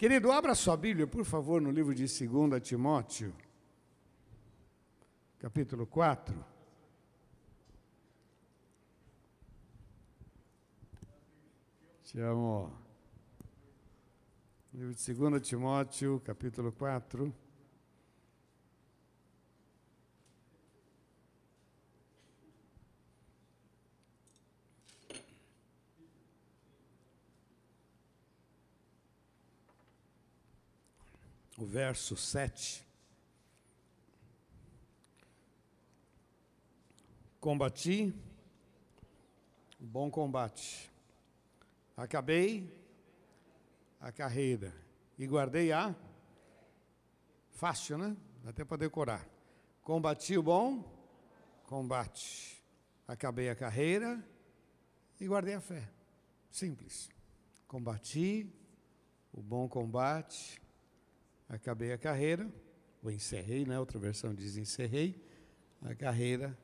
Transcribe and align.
Querido, 0.00 0.32
abra 0.32 0.54
sua 0.54 0.78
Bíblia, 0.78 1.06
por 1.06 1.26
favor, 1.26 1.60
no 1.60 1.70
livro 1.70 1.94
de 1.94 2.06
2 2.06 2.62
Timóteo, 2.62 3.34
capítulo 5.38 5.86
4. 5.86 6.42
Te 12.02 12.22
amo. 12.22 12.72
Livro 14.72 14.94
de 14.94 15.12
2 15.12 15.42
Timóteo, 15.42 16.18
capítulo 16.24 16.72
4. 16.72 17.49
O 31.60 31.66
verso 31.66 32.16
7. 32.16 32.82
Combati 37.38 38.14
o 39.78 39.84
bom 39.84 40.10
combate, 40.10 40.90
acabei 41.96 42.70
a 44.00 44.10
carreira 44.10 44.74
e 45.18 45.26
guardei 45.26 45.70
a. 45.72 45.94
Fácil, 47.52 47.98
né? 47.98 48.16
Dá 48.42 48.50
até 48.50 48.64
para 48.64 48.78
decorar. 48.78 49.28
Combati 49.82 50.38
o 50.38 50.42
bom 50.42 50.82
combate, 51.64 52.62
acabei 53.06 53.50
a 53.50 53.54
carreira 53.54 54.22
e 55.20 55.26
guardei 55.26 55.54
a 55.54 55.60
fé. 55.60 55.86
Simples. 56.50 57.10
Combati 57.68 58.50
o 59.32 59.42
bom 59.42 59.68
combate, 59.68 60.60
acabei 61.50 61.92
a 61.92 61.98
carreira, 61.98 62.48
ou 63.02 63.10
encerrei, 63.10 63.66
né? 63.66 63.78
Outra 63.78 63.98
versão 63.98 64.32
diz 64.32 64.56
encerrei 64.56 65.20
a 65.82 65.94
carreira 65.94 66.56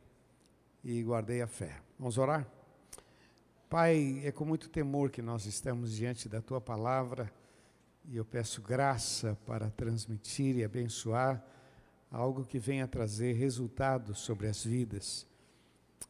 e 0.85 1.03
guardei 1.03 1.43
a 1.43 1.47
fé. 1.47 1.81
Vamos 1.99 2.17
orar? 2.17 2.47
Pai, 3.69 4.23
é 4.25 4.31
com 4.31 4.45
muito 4.45 4.69
temor 4.69 5.11
que 5.11 5.21
nós 5.21 5.45
estamos 5.45 5.93
diante 5.97 6.29
da 6.29 6.41
tua 6.41 6.61
palavra 6.61 7.33
e 8.09 8.17
eu 8.17 8.25
peço 8.25 8.63
graça 8.63 9.37
para 9.45 9.69
transmitir 9.71 10.57
e 10.57 10.65
abençoar 10.65 11.45
algo 12.09 12.45
que 12.45 12.59
venha 12.59 12.87
trazer 12.87 13.33
resultados 13.33 14.21
sobre 14.21 14.47
as 14.47 14.65
vidas. 14.65 15.27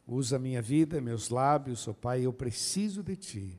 Usa 0.05 0.37
minha 0.37 0.61
vida, 0.61 1.01
meus 1.01 1.29
lábios, 1.29 1.87
ó 1.87 1.91
oh 1.91 1.93
Pai, 1.95 2.21
eu 2.21 2.31
preciso 2.31 3.01
de 3.01 3.15
ti. 3.15 3.57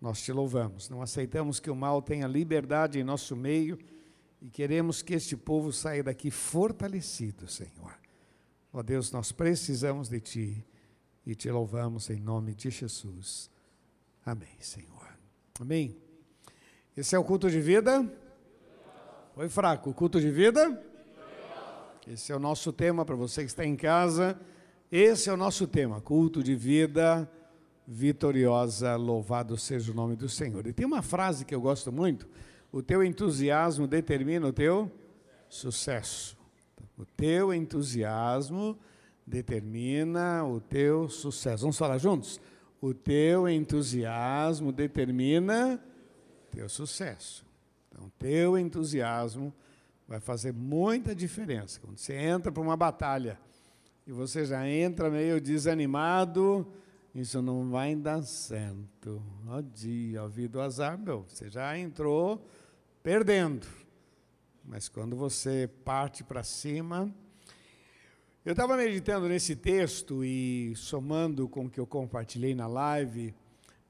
Nós 0.00 0.22
te 0.22 0.32
louvamos. 0.32 0.88
Não 0.88 1.02
aceitamos 1.02 1.58
que 1.58 1.70
o 1.70 1.74
mal 1.74 2.00
tenha 2.00 2.28
liberdade 2.28 3.00
em 3.00 3.04
nosso 3.04 3.34
meio 3.34 3.76
e 4.40 4.48
queremos 4.48 5.02
que 5.02 5.14
este 5.14 5.36
povo 5.36 5.72
saia 5.72 6.02
daqui 6.02 6.30
fortalecido, 6.30 7.46
Senhor. 7.46 7.98
Ó 8.72 8.82
Deus, 8.82 9.12
nós 9.12 9.32
precisamos 9.32 10.08
de 10.08 10.20
Ti 10.20 10.66
e 11.26 11.34
te 11.34 11.50
louvamos 11.50 12.08
em 12.08 12.18
nome 12.18 12.54
de 12.54 12.70
Jesus. 12.70 13.50
Amém, 14.24 14.56
Senhor. 14.60 15.08
Amém. 15.60 15.96
Esse 16.96 17.14
é 17.14 17.18
o 17.18 17.24
culto 17.24 17.50
de 17.50 17.60
vida? 17.60 18.10
Foi 19.34 19.48
fraco. 19.48 19.90
O 19.90 19.94
culto 19.94 20.20
de 20.20 20.30
vida? 20.30 20.82
Esse 22.06 22.32
é 22.32 22.36
o 22.36 22.38
nosso 22.38 22.72
tema 22.72 23.04
para 23.04 23.14
você 23.14 23.42
que 23.42 23.50
está 23.50 23.64
em 23.64 23.76
casa. 23.76 24.40
Esse 24.90 25.28
é 25.28 25.32
o 25.32 25.36
nosso 25.36 25.66
tema, 25.66 26.00
culto 26.00 26.42
de 26.42 26.54
vida 26.54 27.30
vitoriosa. 27.86 28.96
Louvado 28.96 29.56
seja 29.58 29.92
o 29.92 29.94
nome 29.94 30.16
do 30.16 30.28
Senhor. 30.28 30.66
E 30.66 30.72
tem 30.72 30.86
uma 30.86 31.02
frase 31.02 31.44
que 31.44 31.54
eu 31.54 31.60
gosto 31.60 31.92
muito 31.92 32.26
o 32.72 32.82
teu 32.82 33.02
entusiasmo 33.02 33.86
determina 33.86 34.46
o 34.46 34.52
teu 34.52 34.90
sucesso. 35.48 36.36
O 36.96 37.04
teu 37.04 37.52
entusiasmo 37.52 38.78
determina 39.26 40.44
o 40.44 40.60
teu 40.60 41.08
sucesso. 41.08 41.62
Vamos 41.62 41.78
falar 41.78 41.98
juntos? 41.98 42.40
O 42.80 42.94
teu 42.94 43.48
entusiasmo 43.48 44.72
determina 44.72 45.82
teu 46.50 46.68
sucesso. 46.68 47.44
Então, 47.90 48.10
teu 48.18 48.58
entusiasmo 48.58 49.52
vai 50.06 50.20
fazer 50.20 50.52
muita 50.52 51.14
diferença. 51.14 51.80
Quando 51.80 51.98
você 51.98 52.14
entra 52.14 52.50
para 52.50 52.62
uma 52.62 52.76
batalha 52.76 53.38
e 54.06 54.12
você 54.12 54.44
já 54.44 54.68
entra 54.68 55.10
meio 55.10 55.40
desanimado, 55.40 56.66
isso 57.14 57.40
não 57.42 57.70
vai 57.70 57.94
dar 57.94 58.22
certo. 58.22 59.22
Ó 59.46 59.60
dia, 59.60 60.22
ó 60.22 60.28
vida, 60.28 60.58
o 60.58 60.60
azar, 60.60 60.98
meu, 60.98 61.24
você 61.28 61.48
já 61.48 61.78
entrou 61.78 62.44
perdendo. 63.02 63.66
Mas 64.64 64.88
quando 64.88 65.16
você 65.16 65.68
parte 65.84 66.22
para 66.22 66.42
cima. 66.42 67.12
Eu 68.44 68.52
estava 68.52 68.76
meditando 68.76 69.28
nesse 69.28 69.54
texto 69.54 70.24
e 70.24 70.72
somando 70.76 71.48
com 71.48 71.66
o 71.66 71.70
que 71.70 71.78
eu 71.78 71.86
compartilhei 71.86 72.54
na 72.54 72.66
live, 72.66 73.34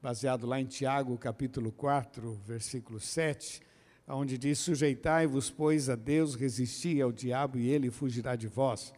baseado 0.01 0.45
lá 0.45 0.59
em 0.59 0.65
Tiago, 0.65 1.17
capítulo 1.17 1.71
4, 1.71 2.33
versículo 2.45 2.99
7, 2.99 3.61
onde 4.07 4.37
diz: 4.37 4.59
Sujeitai-vos, 4.59 5.49
pois, 5.49 5.89
a 5.89 5.95
Deus, 5.95 6.35
resisti 6.35 7.01
ao 7.01 7.13
diabo 7.13 7.57
e 7.57 7.69
ele 7.69 7.89
fugirá 7.89 8.35
de 8.35 8.47
vós. 8.47 8.93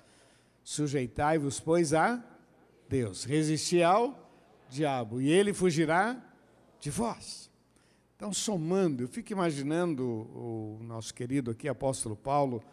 Sujeitai-vos, 0.63 1.59
pois, 1.59 1.93
a 1.93 2.23
Deus, 2.89 3.23
resisti 3.23 3.83
ao 3.83 4.31
diabo 4.69 5.21
e 5.21 5.29
ele 5.29 5.53
fugirá 5.53 6.19
de 6.79 6.89
vós. 6.89 7.52
Então, 8.23 8.31
somando, 8.31 9.03
eu 9.03 9.07
fico 9.09 9.33
imaginando 9.33 10.01
o 10.05 10.79
nosso 10.81 11.13
querido 11.13 11.51
aqui, 11.51 11.67
apóstolo 11.67 12.15
Paulo, 12.15 12.63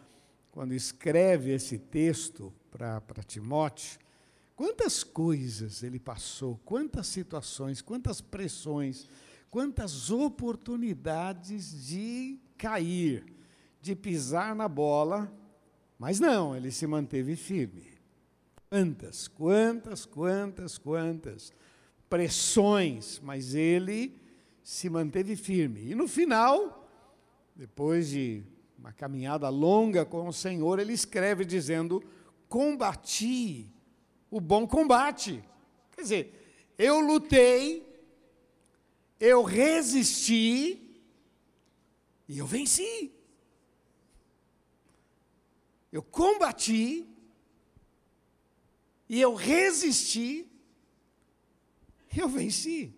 quando 0.49 0.73
escreve 0.73 1.51
esse 1.51 1.77
texto 1.77 2.53
para 2.71 3.21
Timóteo, 3.27 3.99
quantas 4.55 5.03
coisas 5.03 5.83
ele 5.83 5.99
passou, 5.99 6.57
quantas 6.63 7.07
situações, 7.07 7.81
quantas 7.81 8.21
pressões, 8.21 9.09
quantas 9.49 10.09
oportunidades 10.09 11.85
de 11.85 12.39
cair, 12.57 13.25
de 13.81 13.93
pisar 13.93 14.55
na 14.55 14.69
bola, 14.69 15.29
mas 15.99 16.17
não, 16.17 16.55
ele 16.55 16.71
se 16.71 16.87
manteve 16.87 17.35
firme. 17.35 17.91
Quantas, 18.69 19.27
quantas, 19.27 20.05
quantas, 20.05 20.77
quantas 20.77 21.51
pressões, 22.09 23.19
mas 23.21 23.53
ele 23.53 24.20
se 24.63 24.89
manteve 24.89 25.35
firme. 25.35 25.91
E 25.91 25.95
no 25.95 26.07
final, 26.07 26.87
depois 27.55 28.09
de 28.09 28.43
uma 28.77 28.91
caminhada 28.91 29.47
longa 29.49 30.05
com 30.05 30.27
o 30.27 30.33
Senhor, 30.33 30.79
ele 30.79 30.93
escreve 30.93 31.45
dizendo: 31.45 32.03
Combati 32.47 33.71
o 34.29 34.39
bom 34.39 34.65
combate. 34.65 35.43
Quer 35.91 36.01
dizer, 36.01 36.73
eu 36.77 36.99
lutei, 36.99 37.85
eu 39.19 39.43
resisti 39.43 40.99
e 42.27 42.37
eu 42.37 42.47
venci. 42.47 43.11
Eu 45.91 46.01
combati 46.01 47.05
e 49.09 49.19
eu 49.19 49.35
resisti 49.35 50.47
e 52.15 52.19
eu 52.19 52.29
venci. 52.29 52.95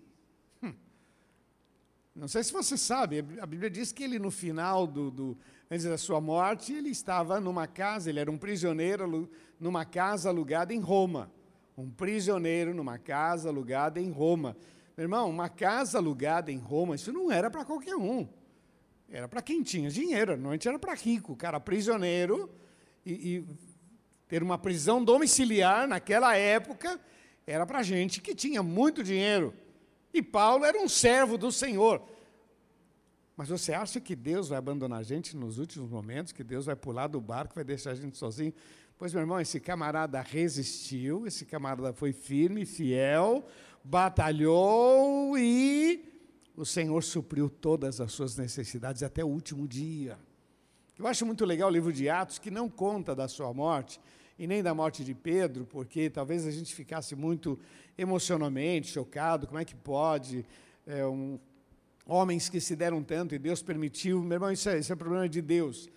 Não 2.16 2.28
sei 2.28 2.44
se 2.44 2.54
você 2.54 2.78
sabe, 2.78 3.26
a 3.42 3.46
Bíblia 3.46 3.72
diz 3.72 3.92
que 3.92 4.04
ele 4.04 4.20
no 4.20 4.30
final 4.30 4.86
do, 4.86 5.10
do, 5.10 5.38
antes 5.70 5.84
da 5.84 5.98
sua 5.98 6.22
morte, 6.22 6.72
ele 6.72 6.90
estava 6.90 7.40
numa 7.40 7.66
casa, 7.66 8.10
ele 8.10 8.20
era 8.20 8.30
um 8.30 8.38
prisioneiro 8.38 9.28
numa 9.60 9.84
casa 9.84 10.30
alugada 10.30 10.72
em 10.74 10.80
Roma. 10.80 11.32
Um 11.76 11.90
prisioneiro 11.90 12.72
numa 12.72 13.00
casa 13.00 13.50
alugada 13.50 14.00
em 14.00 14.12
Roma. 14.12 14.56
Meu 14.96 15.06
irmão, 15.06 15.28
uma 15.28 15.50
casa 15.50 15.98
alugada 15.98 16.52
em 16.52 16.60
Roma, 16.60 16.94
isso 16.94 17.12
não 17.12 17.32
era 17.32 17.50
para 17.50 17.66
qualquer 17.66 17.96
um. 17.96 18.28
Era 19.10 19.28
para 19.28 19.42
quem 19.42 19.64
tinha 19.64 19.90
dinheiro, 19.90 20.34
normalmente 20.34 20.68
era 20.68 20.78
para 20.78 20.94
rico. 20.94 21.34
O 21.34 21.36
cara 21.36 21.60
prisioneiro 21.60 22.48
e, 23.04 23.38
e 23.38 23.48
ter 24.28 24.44
uma 24.44 24.60
prisão 24.60 25.04
domiciliar 25.04 25.88
naquela 25.88 26.38
época 26.38 27.00
era 27.46 27.66
para 27.66 27.82
gente 27.82 28.22
que 28.22 28.36
tinha 28.36 28.62
muito 28.62 29.04
dinheiro. 29.04 29.52
E 30.14 30.22
Paulo 30.22 30.64
era 30.64 30.78
um 30.78 30.88
servo 30.88 31.38
do 31.38 31.52
Senhor. 31.52 32.02
Mas 33.36 33.50
você 33.50 33.74
acha 33.74 34.00
que 34.00 34.16
Deus 34.16 34.50
vai 34.50 34.60
abandonar 34.60 35.00
a 35.00 35.04
gente 35.04 35.36
nos 35.36 35.58
últimos 35.58 35.90
momentos? 35.90 36.32
Que 36.32 36.44
Deus 36.44 36.66
vai 36.68 36.76
pular 36.76 37.08
do 37.08 37.20
barco, 37.20 37.56
vai 37.56 37.64
deixar 37.64 37.92
a 37.92 37.96
gente 37.96 38.18
sozinho? 38.18 38.54
Pois, 38.98 39.12
meu 39.12 39.22
irmão, 39.22 39.40
esse 39.40 39.60
camarada 39.60 40.22
resistiu, 40.22 41.26
esse 41.26 41.46
camarada 41.46 41.92
foi 41.94 42.14
firme, 42.14 42.64
fiel, 42.64 43.44
batalhou 43.84 45.36
e 45.38 46.14
o 46.56 46.64
Senhor 46.64 47.04
supriu 47.04 47.50
todas 47.50 48.00
as 48.00 48.12
suas 48.12 48.38
necessidades 48.38 49.02
até 49.02 49.24
o 49.24 49.28
último 49.28 49.68
dia. 49.68 50.18
Eu 50.98 51.08
acho 51.08 51.26
muito 51.26 51.44
legal 51.44 51.70
o 51.70 51.72
livro 51.72 51.92
de 51.92 52.08
Atos, 52.08 52.38
que 52.38 52.52
não 52.52 52.70
conta 52.70 53.16
da 53.16 53.28
sua 53.28 53.52
morte, 53.52 54.00
e 54.38 54.48
nem 54.48 54.64
da 54.64 54.74
morte 54.74 55.04
de 55.04 55.14
Pedro, 55.14 55.66
porque 55.66 56.10
talvez 56.10 56.46
a 56.46 56.52
gente 56.52 56.74
ficasse 56.74 57.16
muito 57.16 57.60
emocionalmente 57.98 58.88
chocado, 58.88 59.48
como 59.48 59.60
é 59.60 59.66
que 59.66 59.76
pode 59.76 60.46
é, 60.86 61.06
um 61.06 61.40
homens 62.06 62.50
que 62.50 62.60
se 62.60 62.76
deram 62.76 63.04
tanto 63.04 63.34
e 63.36 63.40
Deus 63.40 63.62
permitiu. 63.62 64.22
Meu 64.22 64.36
irmão, 64.36 64.52
isso 64.52 64.70
é, 64.70 64.80
isso 64.80 64.92
é 64.92 64.96
problema 64.96 65.28
de 65.30 65.42
Deus. 65.42 65.90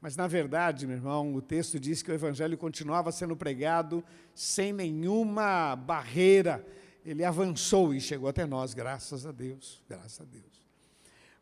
Mas, 0.00 0.16
na 0.16 0.26
verdade, 0.26 0.86
meu 0.86 0.96
irmão, 0.96 1.32
o 1.34 1.40
texto 1.40 1.78
diz 1.78 2.02
que 2.02 2.10
o 2.10 2.14
evangelho 2.14 2.58
continuava 2.58 3.12
sendo 3.12 3.36
pregado 3.36 4.02
sem 4.34 4.72
nenhuma 4.72 5.76
barreira. 5.76 6.66
Ele 7.06 7.24
avançou 7.24 7.94
e 7.94 8.00
chegou 8.00 8.28
até 8.28 8.44
nós, 8.44 8.74
graças 8.74 9.24
a 9.24 9.30
Deus, 9.30 9.80
graças 9.88 10.20
a 10.20 10.24
Deus. 10.24 10.44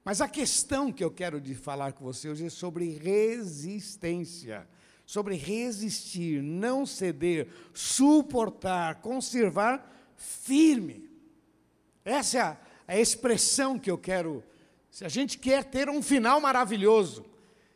Mas 0.05 0.20
a 0.20 0.29
questão 0.29 0.93
que 0.93 1.02
eu 1.02 1.11
quero 1.11 1.41
de 1.41 1.55
falar 1.55 1.93
com 1.93 2.05
você 2.05 2.29
hoje 2.29 2.47
é 2.47 2.50
sobre 2.50 2.99
resistência. 2.99 4.67
Sobre 5.11 5.35
resistir, 5.35 6.41
não 6.41 6.87
ceder, 6.87 7.49
suportar, 7.75 9.01
conservar 9.01 9.93
firme. 10.15 11.11
Essa 12.05 12.39
é 12.39 12.41
a, 12.41 12.61
a 12.87 12.97
expressão 12.97 13.77
que 13.77 13.91
eu 13.91 13.99
quero. 13.99 14.45
Se 14.89 15.05
a 15.05 15.09
gente 15.09 15.37
quer 15.37 15.65
ter 15.65 15.91
um 15.91 16.01
final 16.01 16.41
maravilhoso, 16.41 17.27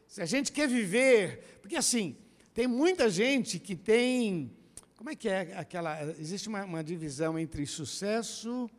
se 0.06 0.22
a 0.22 0.24
gente 0.24 0.52
quer 0.52 0.68
viver, 0.68 1.58
porque 1.60 1.74
assim, 1.74 2.16
tem 2.54 2.68
muita 2.68 3.10
gente 3.10 3.58
que 3.58 3.74
tem, 3.74 4.56
como 4.94 5.10
é 5.10 5.16
que 5.16 5.28
é 5.28 5.58
aquela, 5.58 6.04
existe 6.12 6.48
uma, 6.48 6.64
uma 6.64 6.84
divisão 6.84 7.36
entre 7.36 7.66
sucesso 7.66 8.70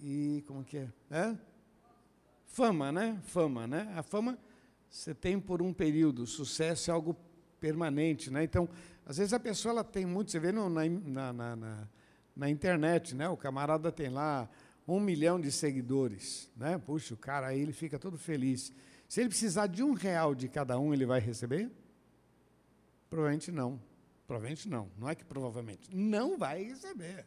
e, 0.00 0.42
como 0.46 0.64
que 0.64 0.78
é? 0.78 0.88
é? 1.10 1.36
Fama, 2.46 2.90
né? 2.90 3.20
Fama, 3.26 3.66
né? 3.66 3.92
A 3.94 4.02
fama 4.02 4.38
você 4.96 5.14
tem 5.14 5.38
por 5.38 5.60
um 5.60 5.74
período, 5.74 6.26
sucesso 6.26 6.90
é 6.90 6.94
algo 6.94 7.14
permanente, 7.60 8.30
né? 8.30 8.44
Então, 8.44 8.68
às 9.04 9.18
vezes 9.18 9.32
a 9.32 9.40
pessoa 9.40 9.72
ela 9.72 9.84
tem 9.84 10.04
muito, 10.04 10.30
você 10.30 10.38
vê 10.38 10.52
no, 10.52 10.68
na, 10.68 11.32
na, 11.32 11.56
na, 11.56 11.88
na 12.34 12.50
internet, 12.50 13.14
né? 13.14 13.28
O 13.28 13.36
camarada 13.36 13.90
tem 13.90 14.08
lá 14.08 14.48
um 14.86 15.00
milhão 15.00 15.40
de 15.40 15.50
seguidores, 15.50 16.50
né? 16.56 16.78
Puxa, 16.78 17.14
o 17.14 17.16
cara 17.16 17.48
aí 17.48 17.60
ele 17.60 17.72
fica 17.72 17.98
todo 17.98 18.16
feliz. 18.18 18.72
Se 19.08 19.20
ele 19.20 19.28
precisar 19.28 19.66
de 19.66 19.82
um 19.82 19.92
real 19.92 20.34
de 20.34 20.48
cada 20.48 20.78
um, 20.78 20.92
ele 20.92 21.06
vai 21.06 21.20
receber? 21.20 21.70
Provavelmente 23.08 23.52
não. 23.52 23.80
Provavelmente 24.26 24.68
não. 24.68 24.90
Não 24.98 25.08
é 25.08 25.14
que 25.14 25.24
provavelmente. 25.24 25.88
Não 25.94 26.36
vai 26.36 26.64
receber. 26.64 27.24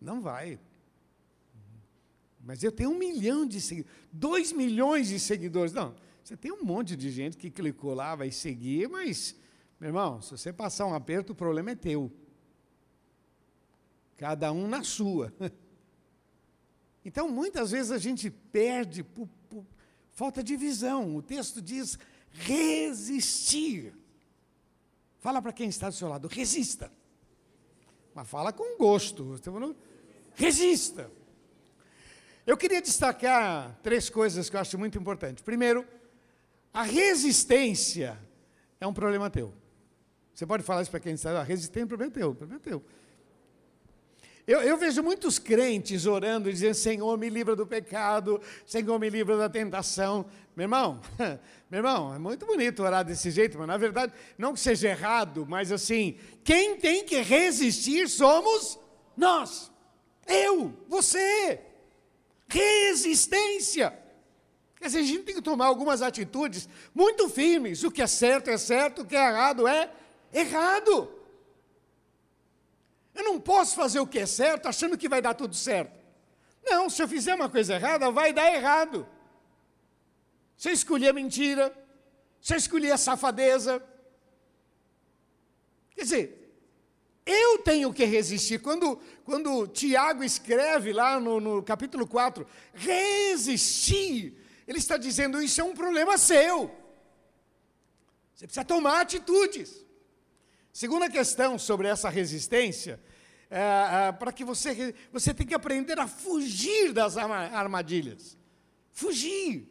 Não 0.00 0.20
vai. 0.20 0.58
Mas 2.44 2.62
eu 2.62 2.72
tenho 2.72 2.90
um 2.90 2.98
milhão 2.98 3.46
de 3.46 3.60
seguidores. 3.60 3.96
Dois 4.12 4.52
milhões 4.52 5.08
de 5.08 5.20
seguidores. 5.20 5.72
Não, 5.72 5.94
você 6.22 6.36
tem 6.36 6.52
um 6.52 6.64
monte 6.64 6.96
de 6.96 7.10
gente 7.10 7.36
que 7.36 7.50
clicou 7.50 7.94
lá, 7.94 8.14
vai 8.14 8.30
seguir, 8.30 8.88
mas, 8.88 9.36
meu 9.82 9.88
irmão, 9.88 10.22
se 10.22 10.30
você 10.30 10.52
passar 10.52 10.86
um 10.86 10.94
aperto, 10.94 11.32
o 11.32 11.34
problema 11.34 11.72
é 11.72 11.74
teu. 11.74 12.08
Cada 14.16 14.52
um 14.52 14.68
na 14.68 14.84
sua. 14.84 15.32
Então, 17.04 17.28
muitas 17.28 17.72
vezes 17.72 17.90
a 17.90 17.98
gente 17.98 18.30
perde 18.30 19.02
por, 19.02 19.28
por 19.50 19.66
Falta 20.12 20.40
de 20.40 20.56
visão. 20.56 21.16
O 21.16 21.20
texto 21.20 21.60
diz 21.60 21.98
resistir. 22.30 23.92
Fala 25.18 25.42
para 25.42 25.52
quem 25.52 25.68
está 25.68 25.88
do 25.88 25.96
seu 25.96 26.08
lado, 26.08 26.28
resista. 26.28 26.92
Mas 28.14 28.28
fala 28.28 28.52
com 28.52 28.78
gosto. 28.78 29.34
Resista. 30.36 31.10
Eu 32.46 32.56
queria 32.56 32.80
destacar 32.80 33.76
três 33.82 34.08
coisas 34.08 34.48
que 34.48 34.54
eu 34.54 34.60
acho 34.60 34.78
muito 34.78 34.96
importantes. 34.96 35.42
Primeiro, 35.42 35.84
a 36.72 36.84
resistência 36.84 38.16
é 38.80 38.86
um 38.86 38.94
problema 38.94 39.28
teu. 39.28 39.52
Você 40.34 40.46
pode 40.46 40.62
falar 40.62 40.82
isso 40.82 40.90
para 40.90 41.00
quem 41.00 41.14
está, 41.14 41.40
a 41.40 41.42
resistência 41.42 41.82
é 41.82 41.84
um 41.84 41.88
problema 41.88 42.12
teu, 42.12 42.30
um 42.30 42.34
problema 42.34 42.60
teu. 42.60 42.82
Eu, 44.44 44.60
eu, 44.60 44.76
vejo 44.76 45.02
muitos 45.04 45.38
crentes 45.38 46.04
orando 46.04 46.48
e 46.48 46.52
dizendo: 46.52 46.74
Senhor, 46.74 47.16
me 47.16 47.28
livra 47.28 47.54
do 47.54 47.64
pecado, 47.64 48.40
Senhor, 48.66 48.98
me 48.98 49.08
livra 49.08 49.36
da 49.36 49.48
tentação. 49.48 50.26
Meu 50.56 50.64
irmão, 50.64 51.00
meu 51.70 51.78
irmão, 51.78 52.14
é 52.14 52.18
muito 52.18 52.44
bonito 52.44 52.82
orar 52.82 53.04
desse 53.04 53.30
jeito, 53.30 53.56
mas 53.56 53.68
na 53.68 53.76
verdade, 53.76 54.12
não 54.36 54.52
que 54.52 54.58
seja 54.58 54.88
errado, 54.88 55.46
mas 55.48 55.70
assim, 55.70 56.18
quem 56.42 56.76
tem 56.76 57.04
que 57.04 57.20
resistir 57.20 58.08
somos 58.08 58.78
nós. 59.16 59.70
Eu, 60.26 60.72
você. 60.88 61.60
Resistência. 62.48 63.96
Quer 64.76 64.86
dizer, 64.86 64.98
a 64.98 65.02
gente 65.02 65.22
tem 65.22 65.34
que 65.36 65.42
tomar 65.42 65.66
algumas 65.66 66.02
atitudes 66.02 66.68
muito 66.92 67.28
firmes. 67.28 67.84
O 67.84 67.90
que 67.90 68.02
é 68.02 68.06
certo 68.08 68.50
é 68.50 68.58
certo, 68.58 69.02
o 69.02 69.04
que 69.06 69.14
é 69.14 69.28
errado 69.28 69.68
é. 69.68 69.88
Eu 73.14 73.24
não 73.24 73.38
posso 73.38 73.76
fazer 73.76 74.00
o 74.00 74.06
que 74.06 74.18
é 74.18 74.26
certo 74.26 74.66
achando 74.66 74.96
que 74.96 75.08
vai 75.08 75.20
dar 75.20 75.34
tudo 75.34 75.54
certo. 75.54 76.00
Não, 76.64 76.88
se 76.88 77.02
eu 77.02 77.08
fizer 77.08 77.34
uma 77.34 77.48
coisa 77.48 77.74
errada, 77.74 78.10
vai 78.10 78.32
dar 78.32 78.52
errado. 78.52 79.06
Se 80.56 80.68
eu 80.68 80.72
escolher 80.72 81.08
a 81.08 81.12
mentira, 81.12 81.76
se 82.40 82.54
eu 82.54 82.56
escolher 82.56 82.92
a 82.92 82.96
safadeza. 82.96 83.82
Quer 85.94 86.02
dizer, 86.02 86.42
eu 87.26 87.58
tenho 87.58 87.92
que 87.92 88.04
resistir. 88.04 88.60
Quando, 88.60 89.00
quando 89.24 89.66
Tiago 89.68 90.24
escreve 90.24 90.92
lá 90.92 91.20
no, 91.20 91.40
no 91.40 91.62
capítulo 91.62 92.06
4, 92.06 92.46
resistir, 92.74 94.36
ele 94.66 94.78
está 94.78 94.96
dizendo: 94.96 95.42
isso 95.42 95.60
é 95.60 95.64
um 95.64 95.74
problema 95.74 96.16
seu. 96.16 96.70
Você 98.34 98.46
precisa 98.46 98.64
tomar 98.64 99.00
atitudes. 99.00 99.84
Segunda 100.72 101.10
questão 101.10 101.58
sobre 101.58 101.86
essa 101.86 102.08
resistência, 102.08 102.98
é, 103.50 104.08
é, 104.08 104.12
para 104.12 104.32
que 104.32 104.42
você, 104.42 104.94
você 105.12 105.34
tem 105.34 105.46
que 105.46 105.54
aprender 105.54 105.98
a 105.98 106.08
fugir 106.08 106.92
das 106.92 107.18
armadilhas. 107.18 108.38
Fugir. 108.90 109.68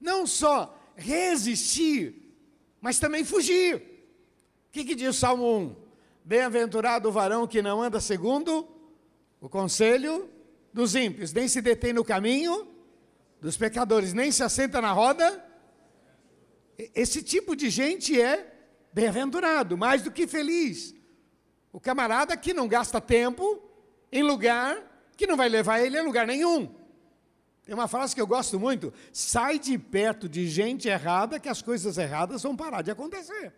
Não 0.00 0.26
só 0.26 0.76
resistir, 0.96 2.34
mas 2.80 2.98
também 2.98 3.24
fugir. 3.24 3.76
O 3.76 4.72
que, 4.72 4.84
que 4.84 4.96
diz 4.96 5.16
o 5.16 5.18
Salmo 5.20 5.56
1? 5.58 5.76
Bem-aventurado 6.24 7.08
o 7.08 7.12
varão 7.12 7.46
que 7.46 7.62
não 7.62 7.80
anda 7.80 8.00
segundo 8.00 8.68
o 9.40 9.48
conselho 9.48 10.28
dos 10.72 10.96
ímpios, 10.96 11.32
nem 11.32 11.46
se 11.46 11.60
detém 11.60 11.92
no 11.92 12.04
caminho 12.04 12.66
dos 13.40 13.56
pecadores, 13.56 14.12
nem 14.12 14.32
se 14.32 14.42
assenta 14.42 14.80
na 14.80 14.92
roda. 14.92 15.44
Esse 16.76 17.22
tipo 17.22 17.54
de 17.54 17.70
gente 17.70 18.20
é 18.20 18.51
Bem-aventurado, 18.92 19.76
mais 19.76 20.02
do 20.02 20.10
que 20.10 20.26
feliz. 20.26 20.94
O 21.72 21.80
camarada 21.80 22.36
que 22.36 22.52
não 22.52 22.68
gasta 22.68 23.00
tempo 23.00 23.62
em 24.10 24.22
lugar 24.22 24.76
que 25.16 25.26
não 25.26 25.36
vai 25.36 25.48
levar 25.48 25.80
ele 25.80 25.98
a 25.98 26.02
lugar 26.02 26.26
nenhum. 26.26 26.74
Tem 27.64 27.74
uma 27.74 27.88
frase 27.88 28.14
que 28.14 28.20
eu 28.20 28.26
gosto 28.26 28.58
muito: 28.58 28.92
sai 29.12 29.58
de 29.58 29.78
perto 29.78 30.28
de 30.28 30.48
gente 30.48 30.88
errada 30.88 31.38
que 31.38 31.48
as 31.48 31.62
coisas 31.62 31.96
erradas 31.96 32.42
vão 32.42 32.56
parar 32.56 32.82
de 32.82 32.90
acontecer. 32.90 33.52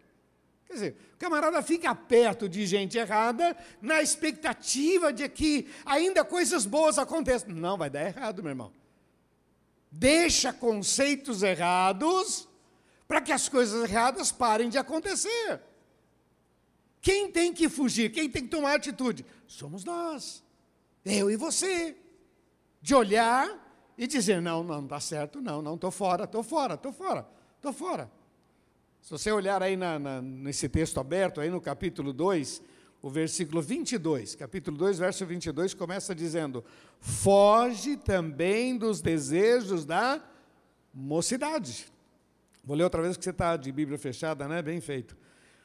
Quer 0.66 0.72
dizer, 0.74 0.96
o 1.14 1.16
camarada 1.16 1.62
fica 1.62 1.94
perto 1.94 2.48
de 2.48 2.66
gente 2.66 2.96
errada 2.96 3.56
na 3.80 4.02
expectativa 4.02 5.12
de 5.12 5.28
que 5.28 5.68
ainda 5.84 6.24
coisas 6.24 6.64
boas 6.66 6.98
aconteçam. 6.98 7.50
Não, 7.50 7.76
vai 7.76 7.90
dar 7.90 8.06
errado, 8.06 8.42
meu 8.42 8.50
irmão. 8.50 8.72
Deixa 9.90 10.52
conceitos 10.52 11.42
errados 11.42 12.48
para 13.14 13.20
que 13.20 13.30
as 13.30 13.48
coisas 13.48 13.88
erradas 13.88 14.32
parem 14.32 14.68
de 14.68 14.76
acontecer. 14.76 15.60
Quem 17.00 17.30
tem 17.30 17.52
que 17.52 17.68
fugir, 17.68 18.10
quem 18.10 18.28
tem 18.28 18.42
que 18.42 18.48
tomar 18.48 18.74
atitude? 18.74 19.24
Somos 19.46 19.84
nós, 19.84 20.42
eu 21.04 21.30
e 21.30 21.36
você. 21.36 21.96
De 22.82 22.92
olhar 22.92 23.48
e 23.96 24.08
dizer: 24.08 24.42
não, 24.42 24.64
não 24.64 24.82
está 24.82 24.98
certo, 24.98 25.40
não, 25.40 25.62
não, 25.62 25.76
estou 25.76 25.92
fora, 25.92 26.24
estou 26.24 26.42
fora, 26.42 26.74
estou 26.74 26.92
fora, 26.92 27.24
estou 27.54 27.72
fora. 27.72 28.10
Se 29.00 29.12
você 29.12 29.30
olhar 29.30 29.62
aí 29.62 29.76
na, 29.76 29.96
na, 29.96 30.20
nesse 30.20 30.68
texto 30.68 30.98
aberto, 30.98 31.40
aí 31.40 31.48
no 31.48 31.60
capítulo 31.60 32.12
2, 32.12 32.60
o 33.00 33.08
versículo 33.08 33.62
22, 33.62 34.34
capítulo 34.34 34.76
2, 34.76 34.98
verso 34.98 35.24
22, 35.24 35.72
começa 35.72 36.16
dizendo: 36.16 36.64
Foge 36.98 37.96
também 37.96 38.76
dos 38.76 39.00
desejos 39.00 39.84
da 39.84 40.20
mocidade. 40.92 41.93
Vou 42.66 42.76
ler 42.76 42.84
outra 42.84 43.02
vez 43.02 43.16
que 43.16 43.24
você 43.24 43.30
está 43.30 43.56
de 43.56 43.70
Bíblia 43.70 43.98
fechada, 43.98 44.48
né? 44.48 44.62
Bem 44.62 44.80
feito. 44.80 45.16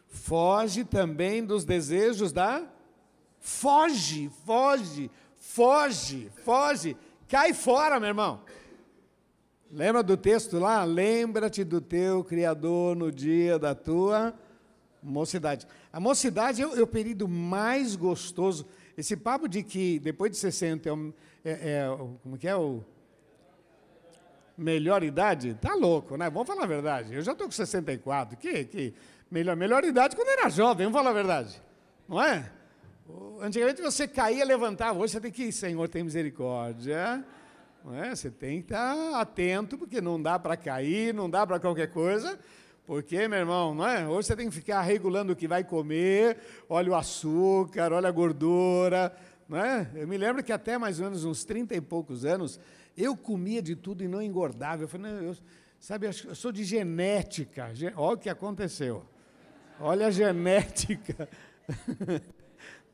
Foge 0.07 0.83
também 0.83 1.45
dos 1.45 1.63
desejos 1.63 2.31
da. 2.31 2.63
Foge, 3.39 4.29
foge, 4.45 5.09
foge, 5.35 6.29
foge. 6.43 6.97
Cai 7.27 7.53
fora, 7.53 7.99
meu 7.99 8.09
irmão. 8.09 8.41
Lembra 9.71 10.01
do 10.03 10.17
texto 10.17 10.59
lá? 10.59 10.83
Lembra-te 10.83 11.63
do 11.63 11.79
teu 11.79 12.23
Criador 12.23 12.95
no 12.95 13.11
dia 13.11 13.57
da 13.57 13.75
tua 13.75 14.33
mocidade. 15.01 15.67
A 15.93 15.99
mocidade 15.99 16.61
é 16.61 16.67
o, 16.67 16.75
é 16.75 16.81
o 16.81 16.87
período 16.87 17.27
mais 17.27 17.95
gostoso. 17.95 18.65
Esse 18.97 19.15
papo 19.15 19.47
de 19.47 19.63
que 19.63 19.99
depois 19.99 20.31
de 20.31 20.37
60 20.37 20.89
é, 20.89 20.93
é, 21.45 21.53
é 21.53 21.97
como 22.23 22.37
que 22.37 22.47
é 22.47 22.55
o 22.55 22.83
melhor 24.59 25.03
idade, 25.03 25.55
tá 25.55 25.73
louco, 25.73 26.17
né? 26.17 26.29
Vamos 26.29 26.47
falar 26.47 26.63
a 26.63 26.67
verdade. 26.67 27.13
Eu 27.13 27.21
já 27.21 27.31
estou 27.31 27.47
com 27.47 27.51
64. 27.51 28.37
Que, 28.37 28.65
que 28.65 28.93
melhor, 29.31 29.55
melhor 29.55 29.83
idade 29.83 30.15
quando 30.15 30.27
era 30.27 30.49
jovem, 30.49 30.85
vamos 30.85 30.97
falar 30.97 31.11
a 31.11 31.13
verdade. 31.13 31.61
Não 32.07 32.21
é? 32.21 32.51
Antigamente 33.41 33.81
você 33.81 34.07
caía, 34.07 34.43
levantava. 34.43 34.99
Hoje 34.99 35.13
você 35.13 35.21
tem 35.21 35.31
que 35.31 35.45
ir, 35.45 35.51
Senhor, 35.51 35.87
tem 35.87 36.03
misericórdia. 36.03 37.25
Não 37.83 37.95
é? 37.95 38.15
Você 38.15 38.29
tem 38.29 38.59
que 38.61 38.65
estar 38.65 39.19
atento, 39.19 39.77
porque 39.77 40.01
não 40.01 40.21
dá 40.21 40.37
para 40.37 40.57
cair, 40.57 41.13
não 41.13 41.29
dá 41.29 41.47
para 41.47 41.59
qualquer 41.59 41.87
coisa. 41.87 42.37
Porque, 42.85 43.27
meu 43.27 43.39
irmão, 43.39 43.73
não 43.73 43.87
é? 43.87 44.07
Hoje 44.07 44.27
você 44.27 44.35
tem 44.35 44.49
que 44.49 44.55
ficar 44.55 44.81
regulando 44.81 45.33
o 45.33 45.35
que 45.35 45.47
vai 45.47 45.63
comer, 45.63 46.37
olha 46.67 46.91
o 46.91 46.95
açúcar, 46.95 47.93
olha 47.93 48.09
a 48.09 48.11
gordura, 48.11 49.15
não 49.47 49.59
é? 49.59 49.87
Eu 49.93 50.07
me 50.07 50.17
lembro 50.17 50.43
que 50.43 50.51
até 50.51 50.77
mais 50.77 50.99
ou 50.99 51.05
menos 51.05 51.23
uns 51.23 51.43
30 51.45 51.75
e 51.75 51.81
poucos 51.81 52.25
anos, 52.25 52.59
eu 52.99 53.15
comia 53.15 53.61
de 53.61 53.75
tudo 53.75 54.03
e 54.03 54.07
não 54.07 54.21
engordava. 54.21 54.83
Eu 54.83 54.87
falei, 54.87 55.11
não, 55.11 55.21
eu, 55.21 55.37
sabe, 55.79 56.05
eu 56.05 56.35
sou 56.35 56.51
de 56.51 56.65
genética. 56.65 57.71
Olha 57.95 58.13
o 58.13 58.17
que 58.17 58.29
aconteceu. 58.29 59.05
Olha 59.79 60.07
a 60.07 60.11
genética. 60.11 61.29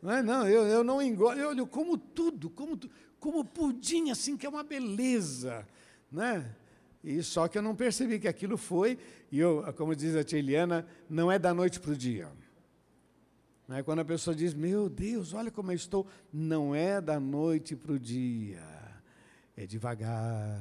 Não, 0.02 0.12
é, 0.12 0.22
não 0.22 0.48
eu, 0.48 0.68
eu 0.68 0.84
não 0.84 1.02
engordo, 1.02 1.42
eu, 1.42 1.58
eu 1.58 1.66
como 1.66 1.98
tudo, 1.98 2.48
como, 2.52 2.80
como 3.20 3.44
pudim, 3.44 4.12
assim, 4.12 4.38
que 4.38 4.46
é 4.46 4.50
uma 4.50 4.64
beleza. 4.64 5.66
Né? 6.12 6.56
E 7.04 7.24
só 7.24 7.48
que 7.48 7.58
eu 7.58 7.62
não 7.64 7.76
percebi 7.76 8.20
que 8.20 8.28
aquilo 8.28 8.56
foi, 8.56 9.00
e 9.32 9.40
eu, 9.40 9.64
como 9.76 9.96
diz 9.96 10.16
a 10.16 10.24
tia 10.24 10.38
Eliana, 10.38 10.86
não 11.10 11.32
é 11.32 11.40
da 11.40 11.56
noite 11.56 11.80
para 11.80 11.94
o 11.94 11.96
dia. 11.96 12.30
Não 13.68 13.78
é 13.78 13.82
quando 13.82 14.00
a 14.00 14.06
pessoa 14.06 14.36
diz, 14.36 14.54
meu 14.54 14.88
Deus, 14.90 15.34
olha 15.34 15.50
como 15.50 15.72
eu 15.72 15.76
estou, 15.76 16.06
não 16.32 16.76
é 16.76 17.02
da 17.02 17.20
noite 17.20 17.76
para 17.76 17.94
o 17.94 18.00
dia, 18.00 18.62
é 19.58 19.66
devagar. 19.66 20.60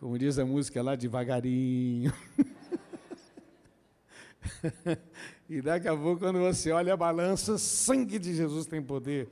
Como 0.00 0.18
diz 0.18 0.38
a 0.38 0.44
música 0.44 0.82
lá, 0.82 0.96
devagarinho. 0.96 2.12
e 5.48 5.62
daqui 5.62 5.86
a 5.88 5.96
pouco, 5.96 6.20
quando 6.20 6.40
você 6.40 6.72
olha 6.72 6.92
a 6.92 6.96
balança, 6.96 7.56
sangue 7.56 8.18
de 8.18 8.34
Jesus 8.34 8.66
tem 8.66 8.82
poder. 8.82 9.28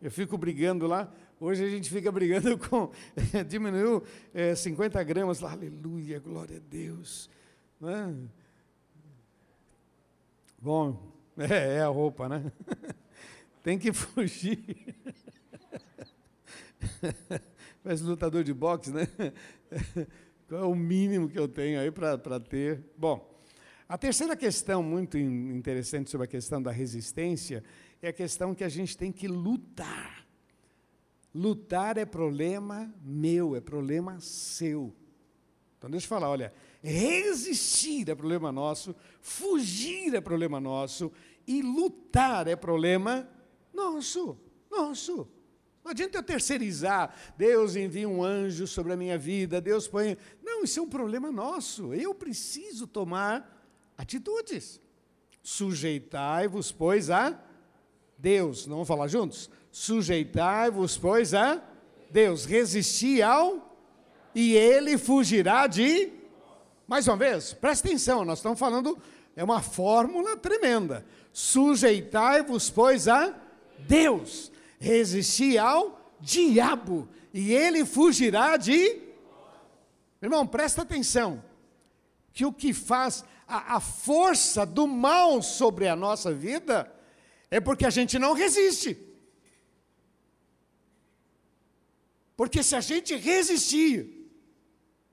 Eu 0.00 0.10
fico 0.10 0.38
brigando 0.38 0.86
lá. 0.86 1.12
Hoje 1.40 1.64
a 1.64 1.68
gente 1.68 1.90
fica 1.90 2.12
brigando 2.12 2.56
com. 2.68 2.90
diminuiu 3.48 4.02
é, 4.32 4.54
50 4.54 5.02
gramas 5.02 5.40
lá. 5.40 5.52
Aleluia, 5.52 6.20
glória 6.20 6.58
a 6.58 6.60
Deus. 6.60 7.28
É? 7.82 8.14
Bom, 10.60 11.12
é, 11.36 11.78
é 11.78 11.82
a 11.82 11.88
roupa, 11.88 12.28
né? 12.28 12.52
tem 13.62 13.78
que 13.78 13.92
fugir. 13.92 14.94
Parece 17.82 18.02
lutador 18.02 18.42
de 18.42 18.52
boxe, 18.52 18.90
né? 18.90 19.06
Qual 20.48 20.62
é 20.62 20.66
o 20.66 20.74
mínimo 20.74 21.28
que 21.28 21.38
eu 21.38 21.46
tenho 21.46 21.80
aí 21.80 21.90
para 21.90 22.40
ter? 22.40 22.82
Bom, 22.96 23.30
a 23.88 23.96
terceira 23.96 24.36
questão 24.36 24.82
muito 24.82 25.18
interessante 25.18 26.10
sobre 26.10 26.24
a 26.24 26.28
questão 26.28 26.62
da 26.62 26.70
resistência 26.70 27.62
é 28.02 28.08
a 28.08 28.12
questão 28.12 28.54
que 28.54 28.64
a 28.64 28.68
gente 28.68 28.96
tem 28.96 29.12
que 29.12 29.28
lutar. 29.28 30.26
Lutar 31.34 31.96
é 31.96 32.04
problema 32.04 32.92
meu, 33.02 33.54
é 33.54 33.60
problema 33.60 34.18
seu. 34.20 34.94
Então 35.78 35.88
deixa 35.88 36.04
eu 36.06 36.08
falar, 36.08 36.28
olha, 36.28 36.52
resistir 36.82 38.08
é 38.10 38.14
problema 38.14 38.52
nosso, 38.52 38.94
fugir 39.20 40.14
é 40.14 40.20
problema 40.20 40.60
nosso 40.60 41.12
e 41.46 41.62
lutar 41.62 42.46
é 42.46 42.56
problema 42.56 43.28
nosso, 43.72 44.38
nosso. 44.70 45.28
Não 45.82 45.92
adianta 45.92 46.18
eu 46.18 46.22
terceirizar, 46.22 47.14
Deus 47.36 47.74
envia 47.74 48.08
um 48.08 48.22
anjo 48.22 48.66
sobre 48.66 48.92
a 48.92 48.96
minha 48.96 49.16
vida, 49.16 49.60
Deus 49.60 49.88
põe. 49.88 50.16
Não, 50.42 50.62
isso 50.62 50.78
é 50.78 50.82
um 50.82 50.88
problema 50.88 51.32
nosso. 51.32 51.94
Eu 51.94 52.14
preciso 52.14 52.86
tomar 52.86 53.64
atitudes. 53.96 54.80
Sujeitai-vos, 55.42 56.70
pois, 56.70 57.08
a 57.08 57.38
Deus. 58.18 58.66
Não 58.66 58.76
vamos 58.76 58.88
falar 58.88 59.08
juntos? 59.08 59.50
Sujeitai-vos, 59.70 60.98
pois, 60.98 61.32
a 61.32 61.62
Deus. 62.10 62.44
Resisti 62.44 63.22
ao 63.22 63.70
e 64.34 64.54
ele 64.54 64.98
fugirá 64.98 65.66
de. 65.66 66.12
Mais 66.86 67.06
uma 67.06 67.16
vez, 67.16 67.52
presta 67.52 67.88
atenção, 67.88 68.24
nós 68.24 68.40
estamos 68.40 68.58
falando, 68.58 68.98
é 69.36 69.44
uma 69.44 69.62
fórmula 69.62 70.36
tremenda. 70.36 71.06
Sujeitai-vos, 71.32 72.68
pois, 72.68 73.08
a 73.08 73.34
Deus. 73.78 74.50
Resisti 74.80 75.58
ao 75.58 76.16
diabo 76.18 77.06
e 77.32 77.52
ele 77.52 77.84
fugirá 77.84 78.56
de. 78.56 78.98
Irmão, 80.22 80.46
presta 80.46 80.82
atenção, 80.82 81.44
que 82.32 82.44
o 82.44 82.52
que 82.52 82.72
faz 82.72 83.24
a, 83.46 83.76
a 83.76 83.80
força 83.80 84.64
do 84.64 84.86
mal 84.86 85.42
sobre 85.42 85.86
a 85.86 85.94
nossa 85.94 86.32
vida, 86.32 86.90
é 87.50 87.60
porque 87.60 87.84
a 87.84 87.90
gente 87.90 88.18
não 88.18 88.32
resiste. 88.32 88.98
Porque 92.36 92.62
se 92.62 92.74
a 92.74 92.80
gente 92.80 93.14
resistir, 93.16 94.30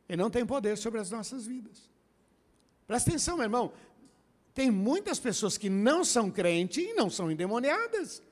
ele 0.07 0.21
não 0.21 0.29
tem 0.29 0.45
poder 0.45 0.77
sobre 0.77 1.01
as 1.01 1.11
nossas 1.11 1.45
vidas. 1.45 1.89
Presta 2.85 3.09
atenção, 3.09 3.35
meu 3.35 3.43
irmão. 3.43 3.73
Tem 4.53 4.71
muitas 4.71 5.19
pessoas 5.19 5.57
que 5.57 5.69
não 5.69 6.05
são 6.05 6.31
crentes 6.31 6.83
e 6.83 6.93
não 6.93 7.09
são 7.09 7.29
endemoniadas. 7.29 8.23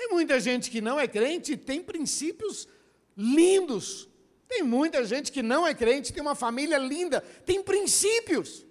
Tem 0.00 0.08
muita 0.08 0.40
gente 0.40 0.70
que 0.70 0.80
não 0.80 0.98
é 0.98 1.06
crente 1.06 1.52
e 1.52 1.56
tem 1.58 1.82
princípios 1.82 2.66
lindos. 3.14 4.08
Tem 4.48 4.62
muita 4.62 5.04
gente 5.04 5.30
que 5.30 5.42
não 5.42 5.66
é 5.66 5.74
crente, 5.74 6.10
tem 6.10 6.22
uma 6.22 6.34
família 6.34 6.78
linda, 6.78 7.20
tem 7.44 7.62
princípios. 7.62 8.64